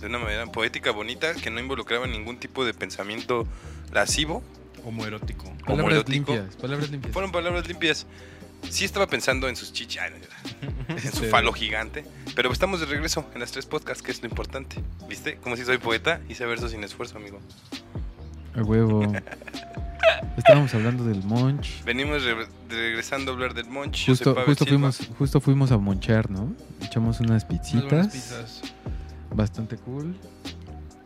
[0.00, 3.46] De una manera poética, bonita, que no involucraba ningún tipo de pensamiento
[3.92, 4.42] lascivo.
[4.84, 5.52] Homoerótico.
[5.66, 6.32] Palabras erótico.
[6.32, 7.12] limpias, palabras limpias.
[7.12, 8.06] Fueron palabras limpias.
[8.70, 10.10] Sí estaba pensando en sus chichas,
[10.88, 12.04] en su falo gigante.
[12.34, 14.76] Pero estamos de regreso en las tres podcasts, que es lo importante.
[15.08, 15.36] ¿Viste?
[15.36, 17.40] Como si soy poeta, hice versos sin esfuerzo, amigo.
[18.54, 19.12] A huevo.
[20.36, 21.82] Estábamos hablando del Monch.
[21.84, 24.06] Venimos re- regresando a hablar del Monch.
[24.06, 26.52] Justo, justo, fuimos, justo fuimos a monchar, ¿no?
[26.82, 28.62] Echamos unas pizzitas.
[29.34, 30.16] Bastante cool.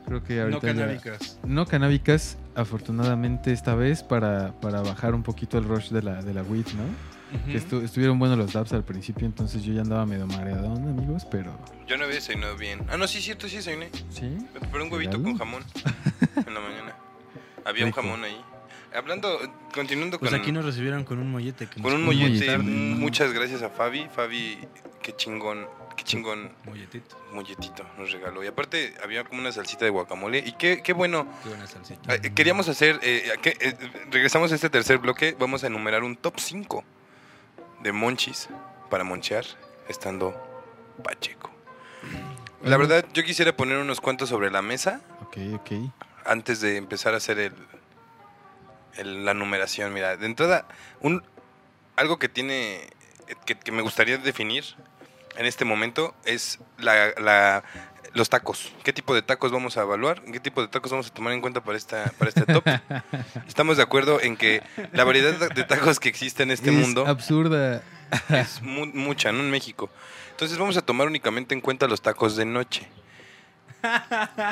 [0.06, 1.38] Creo que No ahorita ya- canábicas.
[1.44, 6.34] No canábicas, afortunadamente esta vez para, para bajar un poquito el rush de la, de
[6.34, 7.14] la weed, ¿no?
[7.46, 11.26] Que estu- estuvieron buenos los dabs al principio, entonces yo ya andaba medio mareadón, amigos,
[11.28, 11.58] pero...
[11.88, 12.80] Yo no había desayunado bien.
[12.88, 13.88] Ah, no, sí, cierto, sí desayuné.
[14.10, 14.22] ¿Sí?
[14.54, 15.64] Me preparé un huevito con jamón
[16.46, 16.94] en la mañana.
[17.64, 18.00] Había Rico.
[18.00, 18.36] un jamón ahí.
[18.94, 19.38] Hablando,
[19.74, 21.66] continuando Pues con, aquí nos recibieron con un mollete.
[21.66, 22.56] Que con un un mollete.
[22.58, 22.58] mollete.
[22.98, 24.08] Muchas gracias a Fabi.
[24.14, 24.58] Fabi,
[25.02, 25.66] qué chingón,
[25.96, 27.16] qué chingón Molletito.
[27.32, 28.44] molletito nos regaló.
[28.44, 30.38] Y aparte había como una salsita de guacamole.
[30.46, 31.26] Y qué, qué bueno.
[31.42, 32.14] Qué buena salsita.
[32.14, 33.76] Eh, Queríamos hacer, eh, que- eh,
[34.10, 36.84] regresamos a este tercer bloque, vamos a enumerar un top 5
[37.82, 38.48] de monchis
[38.90, 39.44] para monchear
[39.88, 40.34] estando
[41.02, 41.50] Pacheco.
[42.62, 45.70] La verdad, yo quisiera poner unos cuantos sobre la mesa Ok, ok.
[46.24, 47.52] antes de empezar a hacer el,
[48.98, 49.92] el- la numeración.
[49.92, 50.66] Mira, de entrada,
[51.00, 51.22] un,
[51.96, 52.80] algo que tiene,
[53.46, 54.64] que, que me gustaría definir
[55.36, 57.64] en este momento es la, la-
[58.12, 58.72] los tacos.
[58.84, 60.22] ¿Qué tipo de tacos vamos a evaluar?
[60.22, 62.64] ¿Qué tipo de tacos vamos a tomar en cuenta para, esta, para este top?
[63.48, 67.06] Estamos de acuerdo en que la variedad de tacos que existe en este es mundo
[67.08, 67.82] absurda.
[68.28, 69.40] es mu- mucha, ¿no?
[69.40, 69.90] En México.
[70.30, 72.86] Entonces vamos a tomar únicamente en cuenta los tacos de noche.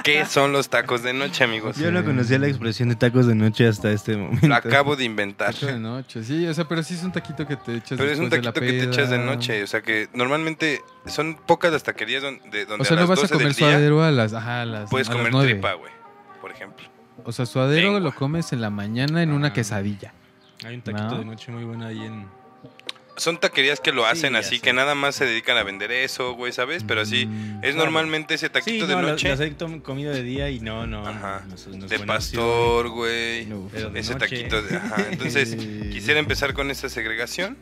[0.04, 1.76] ¿Qué son los tacos de noche, amigos?
[1.76, 4.46] Yo no conocía la expresión de tacos de noche hasta este momento.
[4.46, 5.54] Lo acabo de inventar.
[5.54, 8.10] Taco de noche, sí, o sea, pero sí es un taquito que te echas Pero
[8.10, 9.62] es un de la taquito que te echas de noche.
[9.62, 13.08] O sea que normalmente son pocas las taquerías donde, donde O sea, a no las
[13.10, 15.32] vas a 12 del comer suadero a las, ajá, a las puedes a las comer
[15.32, 15.52] nueve.
[15.52, 15.92] tripa, güey.
[16.40, 16.86] Por ejemplo.
[17.24, 18.00] O sea, suadero Lengua.
[18.00, 19.52] lo comes en la mañana en una Ah.
[19.52, 20.12] quesadilla.
[20.64, 21.18] Hay un taquito ¿No?
[21.18, 22.26] de noche muy bueno ahí en.
[23.16, 26.52] Son taquerías que lo hacen así, que nada más se dedican a vender eso, güey,
[26.52, 26.82] ¿sabes?
[26.82, 29.80] Pero sí, Mm, es normalmente ese taquito sí, de no, noche Las, las he tom-
[29.80, 31.06] comido de día y no, no.
[31.06, 31.44] Ajá.
[31.46, 33.46] no no de pastor, güey.
[33.94, 34.14] Ese noche.
[34.14, 34.76] taquito de...
[34.76, 35.06] Ajá.
[35.10, 35.54] Entonces,
[35.92, 37.58] quisiera empezar con esta segregación.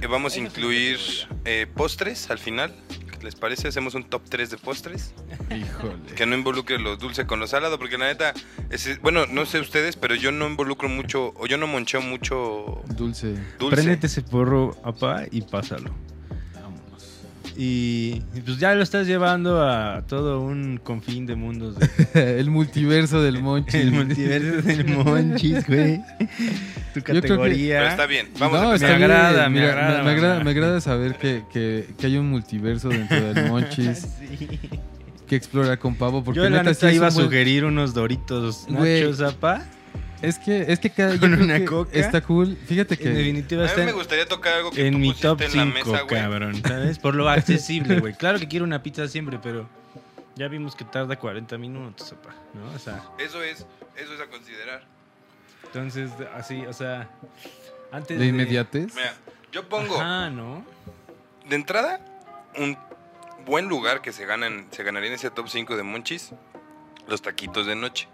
[0.00, 0.98] Que vamos a incluir
[1.44, 2.72] eh, postres al final.
[3.18, 3.68] ¿Qué les parece?
[3.68, 5.12] Hacemos un top 3 de postres.
[5.50, 6.14] Híjole.
[6.16, 7.78] Que no involucre lo dulce con lo salado.
[7.78, 8.32] Porque la neta,
[8.70, 12.82] es- bueno, no sé ustedes, pero yo no involucro mucho, o yo no moncheo mucho
[12.96, 13.34] Dulce.
[13.58, 13.76] dulce.
[13.76, 15.90] Préndete ese porro, papá, y pásalo.
[17.60, 21.74] Y y pues ya lo estás llevando a todo un confín de mundos.
[22.14, 23.76] De, el multiverso del Monchi.
[23.78, 26.00] el multiverso del Monchis, güey.
[26.94, 27.78] Tu creo que- categoría.
[27.78, 28.86] Pero está bien, vamos No, a está.
[28.86, 32.16] Me bien, agrada, me mira, agrada, Me, agrada, me agrada saber que, que, que hay
[32.16, 34.06] un multiverso dentro del Monchis
[34.38, 34.48] Sí.
[35.26, 36.22] que explorar con pavo.
[36.22, 39.64] Porque Yo la neta, neta sí iba a buen- sugerir unos doritos nachos, apa.
[40.22, 41.18] Es que, es que cada.
[41.18, 41.90] Con una que coca.
[41.92, 42.56] Está cool.
[42.66, 43.08] Fíjate En que.
[43.10, 45.56] definitiva A está mí me en, gustaría tocar algo que en tú mi top en
[45.56, 46.20] la 5, mesa, güey.
[46.20, 46.62] cabrón.
[46.66, 46.98] ¿Sabes?
[46.98, 48.14] Por lo accesible, güey.
[48.14, 49.68] Claro que quiero una pizza siempre, pero
[50.34, 52.14] ya vimos que tarda 40 minutos.
[52.54, 52.74] ¿No?
[52.74, 53.66] O sea, Eso es,
[53.96, 54.82] eso es a considerar.
[55.66, 57.08] entonces, así, o sea.
[57.92, 58.94] Antes De inmediatez.
[58.94, 59.14] Mira,
[59.52, 60.64] yo pongo Ah, ¿no?
[61.48, 62.00] de entrada
[62.58, 62.76] un
[63.46, 66.32] buen lugar que se ganan, se ganaría en ese top 5 de monchis,
[67.06, 68.08] los taquitos de noche.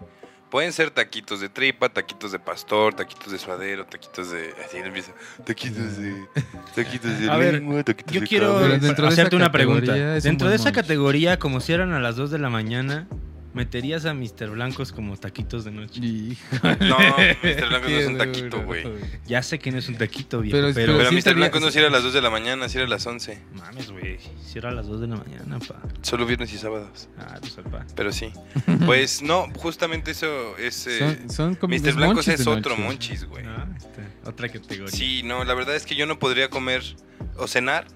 [0.49, 4.53] Pueden ser taquitos de tripa, taquitos de pastor, taquitos de suadero, taquitos de.
[4.63, 5.11] Así empieza.
[5.43, 6.27] Taquitos de.
[6.75, 9.93] Taquitos de A ver, lengua, taquitos Yo de quiero de hacerte una pregunta.
[9.93, 13.07] un Dentro de esa categoría, como si eran a las 2 de la mañana,
[13.55, 14.49] ¿Meterías a Mr.
[14.51, 15.99] Blancos como taquitos de noche?
[16.01, 16.97] No,
[17.41, 17.69] Mr.
[17.69, 18.83] Blanco no es un taquito, güey.
[19.25, 20.97] Ya sé que no es un taquito, viejo, Pero- pero...
[20.97, 21.17] Pero sí Mr.
[21.19, 23.05] estaría- Blanco no si era a las 2 de la mañana, si era a las
[23.07, 23.39] 11.
[23.55, 24.19] Mames, güey.
[24.45, 25.81] Si era a las 2 de la mañana, pa.
[26.01, 27.07] Solo viernes y sábados.
[27.17, 27.85] Ah, pues pa.
[27.95, 28.31] Pero sí.
[28.85, 30.85] Pues no, justamente eso es.
[30.87, 31.93] eh, Son, son como Mr.
[31.93, 33.45] Blancos es otro monchis, güey.
[33.47, 34.91] Ah, este, otra categoría.
[34.95, 36.83] Sí, no, la verdad es que yo no podría comer
[37.37, 37.87] o cenar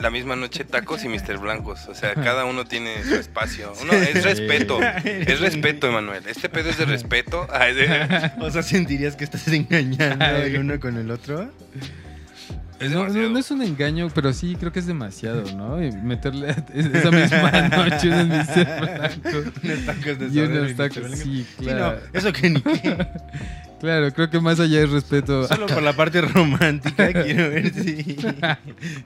[0.00, 1.38] la misma noche tacos y Mr.
[1.38, 1.86] Blancos.
[1.88, 3.72] O sea, cada uno tiene su espacio.
[3.82, 4.80] Uno, es respeto.
[5.04, 6.22] Es respeto, Emanuel.
[6.26, 7.46] Este pedo es de respeto.
[7.52, 11.50] Ay, de- O sea, ¿sentirías que estás engañando el uno con el otro?
[12.80, 13.28] Es no, no, demasiado.
[13.30, 15.82] no es un engaño, pero sí creo que es demasiado, ¿no?
[15.84, 18.80] Y meterle a- esa misma noche unos Mr.
[18.80, 21.10] Blancos Unos tacos de y unos tacos.
[21.18, 21.98] Sí, Sí, claro.
[22.12, 23.06] no, eso que ni qué.
[23.80, 25.48] Claro, creo que más allá es respeto.
[25.48, 28.16] Solo por la parte romántica quiero ver si...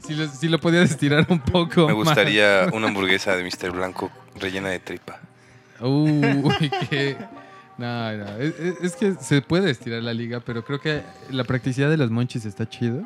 [0.07, 1.83] si, lo, si lo podías estirar un poco.
[1.87, 2.05] Me más.
[2.05, 3.71] gustaría una hamburguesa de Mr.
[3.71, 5.21] Blanco rellena de tripa.
[5.81, 7.17] Uy, qué.
[7.79, 8.27] No, no.
[8.83, 12.45] Es, que se puede estirar la liga, pero creo que la practicidad de los monchis
[12.45, 13.03] está chido.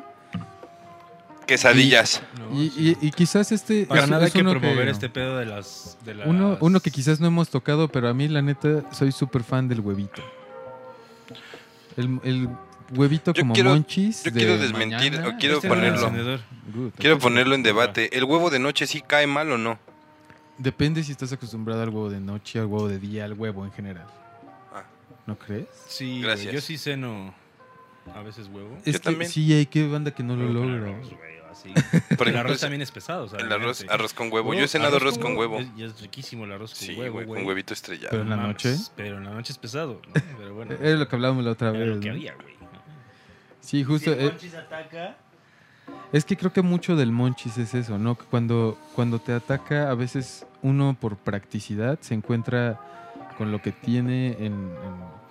[1.47, 2.21] Quesadillas.
[2.53, 3.85] Y, y- y quizás este.
[3.87, 5.97] Para es- nada hay que uno promover este pedo de las...
[6.05, 6.27] De las...
[6.27, 9.67] Uno, uno que quizás no hemos tocado, pero a mí, la neta, soy súper fan
[9.67, 10.21] del huevito.
[11.97, 12.49] El, el
[12.95, 14.23] huevito Yo como quiero- monchis.
[14.23, 15.35] yo de quiero desmentir, mañana.
[15.35, 16.11] o quiero Este ponerlo.
[16.73, 16.91] Good.
[16.97, 18.15] Quiero ponerlo en debate.
[18.17, 19.79] ¿El huevo de noche sí cae mal o no?
[20.57, 23.71] Depende si estás acostumbrado al huevo de noche, al huevo de día, al huevo en
[23.71, 24.05] general.
[24.73, 24.83] Ah.
[25.25, 25.67] ¿No crees?
[25.87, 26.53] Sí, Gracias.
[26.53, 27.33] yo sí ceno
[28.13, 28.77] a veces huevo.
[28.85, 29.29] Es que también.
[29.31, 30.93] sí, hay que banda que no lo logra.
[31.51, 31.73] Así.
[32.25, 34.49] El arroz también es pesado, o sea, el arroz, arroz con huevo.
[34.51, 35.59] Huevo- Yo he cenado arroz con huevo.
[35.59, 38.09] es- Y es riquísimo el arroz con Sí, huevo, güey, con huevito estrellado.
[38.11, 38.75] Pero en la Mames, noche.
[38.95, 40.13] Pero en la noche es pesado, ¿no?
[40.37, 40.73] Pero bueno.
[40.73, 41.95] Era lo que hablábamos la otra era vez.
[41.95, 42.55] lo que había, güey.
[43.61, 44.11] Sí, justo.
[44.11, 45.17] eh, ataca...
[46.13, 48.15] Es que creo que mucho del monchis es eso, ¿no?
[48.17, 52.79] Que Cuando, cuando te ataca, a veces uno por practicidad se encuentra
[53.37, 54.71] con lo que tiene en,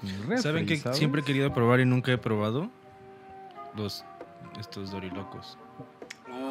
[0.02, 0.98] en el refri, ¿Saben que ¿sabes?
[0.98, 2.70] siempre he querido probar y nunca he probado?
[3.76, 4.04] Los...
[4.58, 5.56] Estos dorilocos.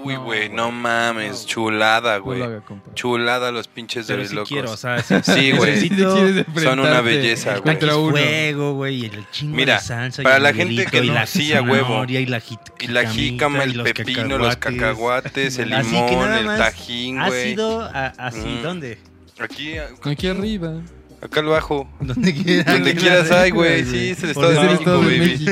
[0.03, 1.41] Uy, güey, no mames.
[1.41, 2.39] No, Chulada, No güey.
[2.39, 2.93] lo haga, compa.
[2.93, 4.49] Chulada los pinches Pero de sí locos.
[4.49, 5.71] quiero, o sea, sí, Sí, güey.
[5.75, 7.63] necesito- Son una belleza, güey.
[7.63, 8.11] Contra uno.
[8.11, 10.21] fuego, güey, y el chingo Mira, de salsa.
[10.21, 11.87] y para el la gente que y no- la sí, a huevo.
[11.87, 15.89] zanahoria, Y la, jit- Y la jícama, el y los pepino, los cacahuates, el Así
[15.91, 17.51] que limón, nada el más tajín, ¿Has güey.
[17.53, 18.39] ido a- así?
[18.39, 18.61] Mm.
[18.63, 18.99] ¿Dónde?
[19.39, 19.73] Aquí,
[20.03, 20.73] Aquí arriba.
[21.21, 21.87] Acá abajo.
[21.99, 22.65] Donde quieras.
[22.65, 23.85] Donde quieras hay, güey.
[23.85, 25.37] Sí, es el Estado de México, baby.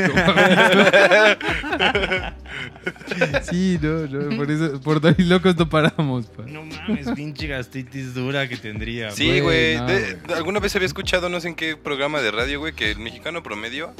[3.49, 6.43] Sí, no, no, por eso, por Dorilocos no paramos, pa.
[6.43, 9.11] No mames, pinche gastritis dura que tendría.
[9.11, 12.73] Sí, Güey, no, alguna vez había escuchado, no sé en qué programa de radio, güey,
[12.73, 13.93] que el mexicano promedio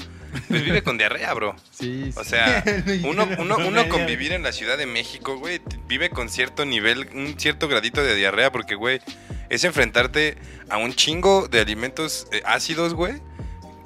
[0.48, 1.56] pues vive con diarrea, bro.
[1.72, 2.20] Sí, sí.
[2.20, 2.64] O sea,
[3.04, 7.40] uno, uno, uno convivir en la Ciudad de México, güey, vive con cierto nivel, un
[7.40, 9.00] cierto gradito de diarrea, porque, güey,
[9.50, 10.38] es enfrentarte
[10.70, 13.22] a un chingo de alimentos eh, ácidos, güey,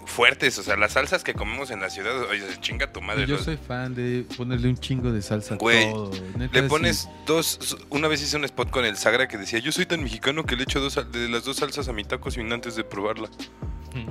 [0.05, 0.57] fuertes.
[0.57, 3.27] O sea, las salsas que comemos en la ciudad, oye, chinga tu madre.
[3.27, 6.11] yo los- soy fan de ponerle un chingo de salsa a Güey, todo.
[6.37, 6.67] Neta, Le sí.
[6.69, 7.77] pones dos.
[7.89, 10.55] Una vez hice un spot con el Sagra que decía: Yo soy tan mexicano que
[10.55, 13.29] le echo dos, de las dos salsas a mi taco sin antes de probarla.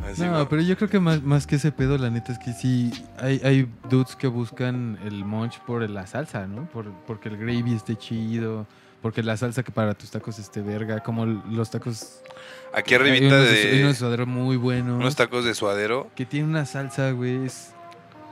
[0.04, 2.52] Así, No, pero yo creo que más, más que ese pedo, la neta es que
[2.52, 6.68] sí, hay, hay dudes que buscan el munch por la salsa, ¿no?
[6.68, 8.66] Por, porque el gravy esté chido,
[9.02, 12.22] porque la salsa que para tus tacos esté verga, como los tacos...
[12.74, 16.10] Aquí hay arribita unos, hay de unos suadero muy buenos, unos tacos de suadero.
[16.14, 17.72] que tiene una salsa, güey, es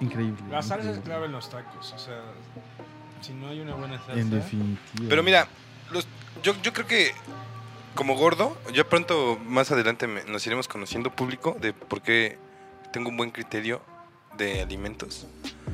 [0.01, 0.43] increíble.
[0.51, 1.03] La salsa es increíble.
[1.05, 2.21] clave en los tacos, o sea,
[3.21, 4.21] si no hay una buena salsa.
[4.21, 5.07] En definitiva.
[5.09, 5.47] Pero mira,
[5.91, 6.07] los,
[6.43, 7.13] yo, yo creo que
[7.97, 12.39] como gordo, ya pronto más adelante me- nos iremos conociendo público de por qué
[12.93, 13.83] tengo un buen criterio
[14.39, 15.27] de alimentos.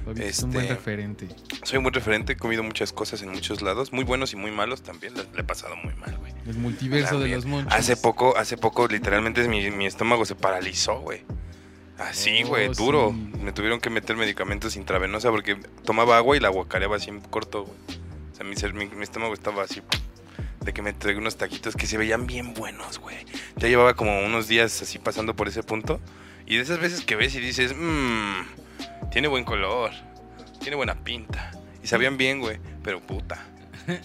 [0.07, 1.29] Papi, Es un buen este- referente.
[1.65, 4.51] Soy un buen referente, he comido muchas cosas en muchos lados, muy buenos y muy
[4.51, 5.15] malos también.
[5.15, 6.33] Le, he pasado muy mal, güey.
[6.47, 7.73] El multiverso de los monchis.
[7.73, 11.23] Hace poco, hace poco, literalmente mi, mi estómago se paralizó, güey.
[11.99, 13.11] Así, Oh, güey, duro.
[13.15, 13.39] sí.
[13.43, 17.65] Me tuvieron que meter medicamentos intravenosa porque tomaba agua y la guacareaba así en corto,
[17.65, 17.79] güey.
[18.33, 19.83] O sea, mi, ser- mi- mi estómago estaba así.
[20.65, 23.17] De que me tragué unos taquitos que se veían bien buenos, güey.
[23.57, 26.01] Ya llevaba como unos días así pasando por ese punto.
[26.47, 28.43] Y de esas veces que ves y dices, mmm,
[29.11, 29.91] tiene buen color,
[30.61, 31.51] tiene buena pinta.
[31.83, 33.45] Y sabían bien, güey, pero puta.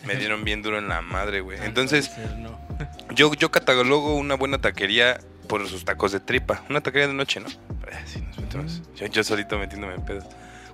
[0.05, 1.59] Me dieron bien duro en la madre, güey.
[1.63, 2.11] Entonces,
[3.15, 6.63] yo, yo catalogo una buena taquería por sus tacos de tripa.
[6.69, 7.47] Una taquería de noche, ¿no?
[7.47, 8.81] Eh, sí, nos metemos.
[8.95, 10.25] Yo, yo solito metiéndome en pedos.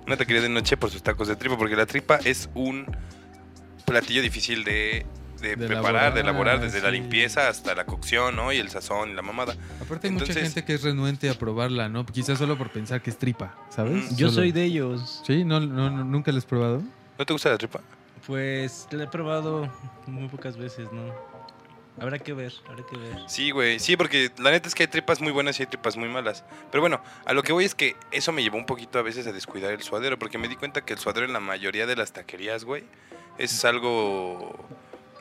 [0.06, 2.86] Una taquería de noche por sus tacos de tripa, porque la tripa es un
[3.84, 5.06] platillo difícil de,
[5.40, 8.52] de De preparar, de elaborar, desde la limpieza hasta la cocción, ¿no?
[8.52, 9.54] Y el sazón y la mamada.
[9.80, 12.04] Aparte hay mucha gente que es renuente a probarla, ¿no?
[12.06, 14.12] Quizás solo por pensar que es tripa, ¿sabes?
[14.12, 14.16] Mm.
[14.16, 15.22] Yo Solo- soy de ellos.
[15.26, 15.44] ¿Sí?
[15.44, 16.82] ¿No, no, no- ¿Nunca lo has probado?
[17.18, 17.80] ¿No te gusta la tripa?
[18.26, 19.70] Pues la he probado
[20.06, 21.02] muy pocas veces, ¿no?
[22.00, 23.16] Habrá que ver, habrá que ver.
[23.28, 23.78] Sí, güey.
[23.78, 26.42] Sí, porque la neta es que hay tripas muy buenas y hay tripas muy malas.
[26.72, 29.26] Pero bueno, a lo que voy es que eso me llevó un poquito a veces
[29.28, 31.94] a descuidar el suadero, porque me di cuenta que el suadero en la mayoría de
[31.94, 32.82] las taquerías, güey,
[33.38, 34.56] es algo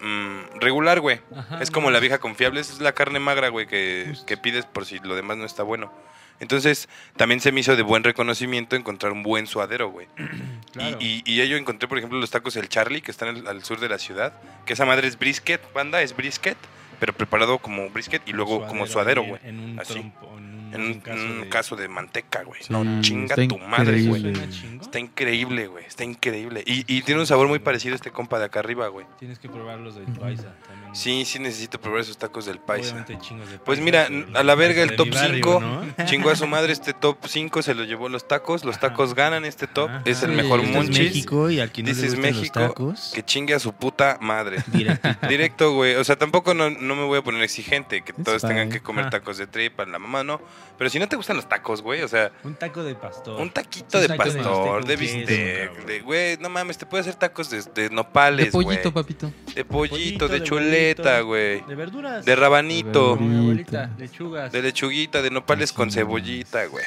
[0.03, 1.21] mm, regular, güey.
[1.35, 4.85] Ajá, es como la vieja confiable, es la carne magra, güey, que, que pides por
[4.85, 5.91] si lo demás no está bueno.
[6.39, 10.07] Entonces, también se me hizo de buen reconocimiento encontrar un buen suadero, güey.
[10.73, 10.97] Claro.
[10.99, 13.63] Y, y, y yo encontré, por ejemplo, los tacos El Charlie, que están al, al
[13.63, 14.33] sur de la ciudad.
[14.65, 16.57] Que esa madre es brisket, banda, es brisket,
[16.99, 19.39] pero preparado como brisket y luego como suadero, güey.
[19.43, 19.93] En un Así.
[19.93, 21.49] trompo, en un, En un, caso, un de...
[21.49, 22.61] caso de manteca, güey.
[22.63, 24.33] Sí, no, chinga está tu madre, güey.
[24.81, 25.85] Está increíble, güey.
[25.85, 26.63] Está increíble.
[26.65, 29.05] Y, y tiene un sabor muy parecido a este compa de acá arriba, güey.
[29.19, 30.05] Tienes que probar los del.
[30.05, 30.95] Paisa también.
[30.95, 32.95] Sí, sí necesito probar esos tacos del paisa.
[33.07, 33.17] De
[33.65, 35.59] Pues Paisa, mira, pero a la verga el top mi barrio, 5.
[35.59, 36.05] ¿no?
[36.05, 38.63] Chingó a su madre este top 5, se lo llevó los tacos.
[38.63, 38.89] Los Ajá.
[38.89, 39.89] tacos ganan este top.
[39.89, 40.01] Ajá.
[40.05, 40.99] Es el mejor este es monchis.
[40.99, 44.17] México y al que no is gustan los México, tacos, Que chingue a su puta
[44.21, 44.57] madre.
[44.67, 45.27] directito.
[45.27, 45.95] Directo, güey.
[45.95, 49.09] O sea, tampoco no, no me voy a poner exigente, que todos tengan que comer
[49.09, 50.41] tacos de tripa, la mamá no.
[50.77, 53.39] Pero si no te gustan los tacos, güey, o sea, Un taco de pastor.
[53.39, 57.01] un taquito Un de taco de pastor, de bistec de, güey, no mames, te puede
[57.01, 58.65] hacer tacos de, de De nopales, güey.
[58.65, 59.31] pollito, papito.
[59.53, 61.61] De pollito, Pollito, de de chuleta, güey.
[61.65, 62.25] De verduras.
[62.25, 64.51] De rabanito, De abuelita, lechugas.
[64.51, 66.83] de lechuguita, de nopales con cebollita, güey.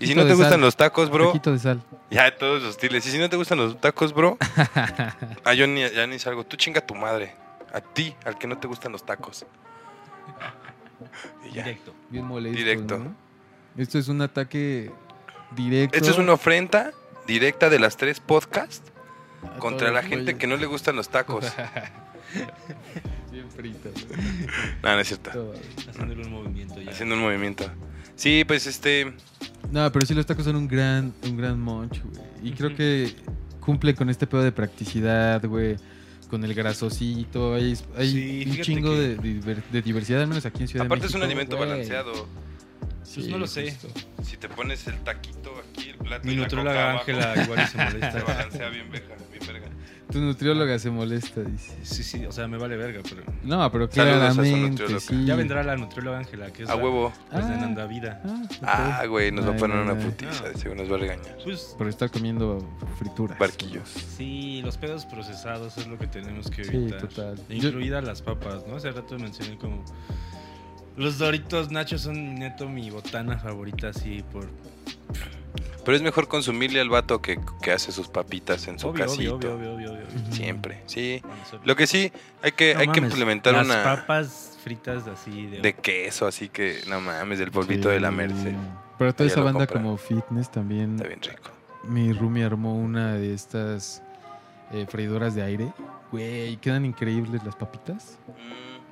[0.00, 0.60] Y si no de te gustan sal.
[0.60, 1.82] los tacos, bro, Taquito de sal.
[2.10, 3.06] ya todos los estilos.
[3.06, 4.36] Y si no te gustan los tacos, bro,
[5.44, 6.44] ah, yo ni, ya ni salgo.
[6.44, 7.34] Tú chinga a tu madre.
[7.72, 9.46] A ti, al que no te gustan los tacos.
[11.50, 11.64] Y ya.
[11.64, 11.94] Directo.
[12.10, 12.58] Bien molesto.
[12.58, 12.98] Directo.
[12.98, 13.14] ¿no?
[13.76, 14.90] Esto es un ataque
[15.54, 15.96] directo.
[15.96, 16.92] Esto es una ofrenda
[17.26, 18.92] directa de las tres podcasts
[19.58, 21.44] contra la gente que no le gustan los tacos.
[23.30, 23.90] Bien frita.
[24.82, 25.30] No, no es cierto.
[25.30, 25.54] todo.
[25.88, 26.90] Haciéndole un movimiento ya.
[26.90, 27.70] Haciendo un movimiento.
[28.16, 29.12] Sí, pues este.
[29.70, 32.26] No, pero sí los tacos son un gran, un gran monch, güey.
[32.42, 33.14] Y creo que
[33.60, 35.76] cumple con este pedo de practicidad, güey.
[36.28, 37.54] Con el grasosito.
[37.54, 40.86] Hay, hay Sí, un chingo que- de, diver- de diversidad, al menos aquí en Ciudad
[40.86, 42.28] Aparte de es un alimento balanceado.
[43.14, 43.70] Pues no lo sé.
[43.72, 43.88] justo.
[44.22, 47.42] Si te pones el taquito aquí, el plato Mi y la nutrióloga coca abajo, Ángela
[47.44, 48.22] igual se se molesta.
[48.26, 49.67] balancea bien verga, bien verga.
[50.10, 51.76] Tu nutrióloga se molesta, dice.
[51.82, 53.22] Sí, sí, o sea, me vale verga, pero...
[53.42, 55.24] No, pero a claramente, sí.
[55.26, 57.12] Ya vendrá la nutrióloga Ángela, que es A la- huevo.
[57.30, 57.58] pues, de Ah.
[57.58, 58.22] Nanda Vida.
[58.62, 59.00] Ah.
[59.02, 60.06] Ah, güey, nos va a Ay, poner ay, una ay.
[60.06, 60.58] putiza, No.
[60.58, 61.36] seguro nos va a regañar.
[61.44, 62.66] Pues Por estar comiendo
[62.98, 63.38] frituras.
[63.38, 63.86] Barquillos.
[64.16, 67.00] sí, los pedos procesados es lo que tenemos que Sí, evitar.
[67.00, 67.38] total.
[67.50, 68.76] Incluidas las papas, ¿no?
[68.76, 69.84] Hace rato mencioné como...
[70.96, 74.48] Los Doritos Nachos son neto mi botana favorita, así por...
[75.88, 79.36] Pero es mejor consumirle al vato que, que hace sus papitas en su Obvio, casito.
[79.36, 80.20] obvio, obvio, obvio, obvio, obvio.
[80.22, 80.32] Ujú.
[80.34, 81.22] Siempre, sí.
[81.64, 82.12] Lo que sí,
[82.42, 85.62] hay que, No hay que implementar las una papas fritas así de...
[85.62, 88.10] de queso, así que no mames, del polvito de la.
[88.10, 88.52] Merced.
[88.98, 89.80] Pero toda esa banda compra.
[89.82, 90.96] como fitness también.
[90.96, 91.50] Está bien rico.
[91.84, 94.02] Mi roomie armó una de estas
[94.72, 95.72] eh, freidoras de aire.
[96.12, 98.18] Güey, quedan increíbles las papitas.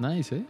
[0.00, 0.44] Mm, Nice, ¿eh?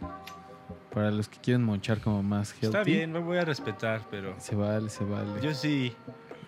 [0.93, 2.65] Para los que quieren monchar como más healthy.
[2.67, 4.33] Está bien, lo voy a respetar, pero...
[4.39, 5.41] Se vale, se vale.
[5.41, 5.93] Yo sí...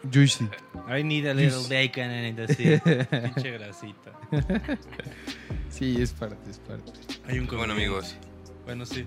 [0.10, 0.48] Juicy.
[0.88, 2.64] I need a little bacon and it, así.
[3.34, 4.12] Pinche grasita.
[5.70, 6.92] Sí, es parte, es parte.
[7.28, 8.16] Hay un Bueno, amigos.
[8.66, 9.06] Bueno, sí.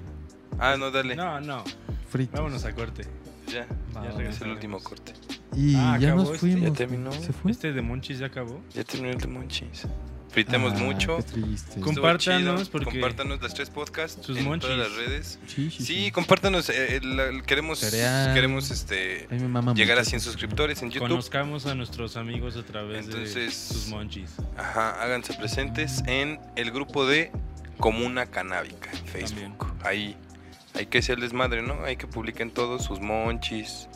[0.59, 1.17] Ah, no, dale.
[1.17, 1.65] No, no.
[2.09, 2.35] Fritos.
[2.35, 3.05] Vámonos a corte.
[3.47, 3.67] Ya,
[3.97, 5.13] Va, Ya es el último corte.
[5.57, 6.39] Y Ah, ya acabó nos este.
[6.39, 6.63] fuimos.
[6.71, 7.13] Ya terminó.
[7.13, 7.51] ¿Se fue?
[7.51, 8.61] Este de Monchis ya acabó.
[8.75, 9.87] Ya terminó el de Monchis.
[10.33, 11.19] Fritemos Ah, mucho.
[11.83, 14.71] Compártanos, porque- Compártanos las tres podcasts Sus en monchis.
[14.71, 15.39] todas las redes.
[15.47, 16.71] Sí, sí, Sí, compártanos.
[16.71, 18.33] eh, el- queremos Cereal.
[18.35, 19.29] queremos este
[19.75, 20.05] llegar a mucho.
[20.11, 21.09] 100 suscriptores en YouTube.
[21.11, 24.31] Conozcamos a nuestros amigos a través de sus Monchis.
[24.57, 27.31] Ajá, háganse presentes en el grupo de
[27.79, 29.67] Comuna Canábica en Facebook.
[29.85, 30.17] Ahí
[30.75, 31.85] hay que ser desmadre, ¿no?
[31.85, 33.87] Hay que publiquen todos sus monchis,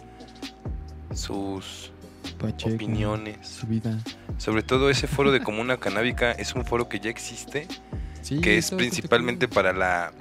[1.14, 1.92] sus
[2.38, 3.46] Pacheco, opiniones.
[3.46, 3.98] Su vida.
[4.38, 7.66] Sobre todo ese foro de Comuna Canábica es un foro que ya existe,
[8.22, 10.12] Sí, que es principalmente para la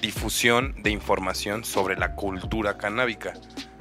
[0.00, 3.34] difusión de información sobre la cultura canábica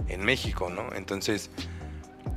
[0.07, 0.93] en México, ¿no?
[0.95, 1.51] Entonces,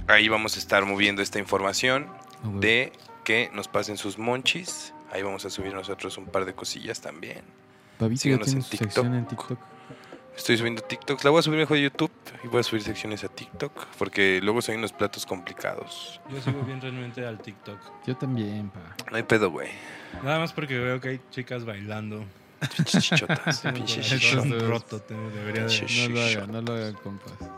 [0.09, 2.07] ahí vamos a estar moviendo esta información
[2.43, 2.93] Ah, de
[3.25, 4.95] que nos pasen sus monchis.
[5.11, 7.41] Ahí vamos a subir nosotros un par de cosillas también.
[7.99, 9.05] Babito síguenos TikTok.
[9.07, 9.59] en TikTok.
[10.39, 11.25] Estoy subiendo TikToks.
[11.25, 12.13] La voy a subir mejor a YouTube
[12.45, 16.21] y voy a subir secciones a TikTok porque luego son unos platos complicados.
[16.31, 17.79] Yo sigo bien realmente al TikTok.
[18.07, 18.97] Yo también, pa.
[19.11, 19.69] No hay pedo, güey.
[20.23, 22.25] Nada más porque veo que hay chicas bailando.
[22.77, 23.61] Pinches chichotas.
[23.75, 25.77] Pinches roto, debería de...
[25.77, 27.41] Pinche No lo hagan, no lo hagan, compas.
[27.41, 27.49] No,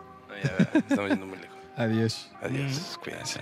[0.43, 1.59] ya, estamos yendo muy lejos.
[1.77, 2.31] Adiós.
[2.41, 2.99] Adiós.
[3.03, 3.41] Cuídense.